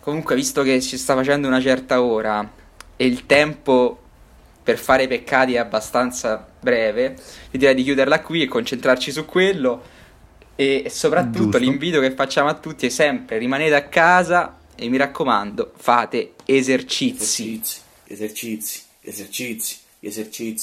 Comunque, 0.00 0.34
visto 0.34 0.62
che 0.62 0.80
si 0.80 0.96
sta 0.96 1.14
facendo 1.14 1.46
una 1.46 1.60
certa 1.60 2.00
ora 2.00 2.50
e 2.96 3.06
il 3.06 3.26
tempo 3.26 4.00
per 4.62 4.78
fare 4.78 5.06
peccati 5.06 5.54
è 5.54 5.58
abbastanza 5.58 6.46
breve, 6.58 7.16
vi 7.50 7.58
direi 7.58 7.74
di 7.74 7.82
chiuderla 7.82 8.20
qui 8.20 8.42
e 8.42 8.46
concentrarci 8.48 9.10
su 9.10 9.26
quello. 9.26 9.82
E 10.54 10.86
soprattutto 10.90 11.38
Giusto. 11.42 11.58
l'invito 11.58 12.00
che 12.00 12.12
facciamo 12.12 12.48
a 12.48 12.54
tutti 12.54 12.86
è 12.86 12.90
sempre 12.90 13.38
rimanete 13.38 13.74
a 13.74 13.84
casa 13.84 14.59
e 14.80 14.88
mi 14.88 14.96
raccomando, 14.96 15.72
fate 15.76 16.32
esercizi. 16.46 17.60
esercizi, 17.60 17.80
esercizi, 18.06 18.82
esercizi, 19.02 19.78
esercizi. 20.00 20.58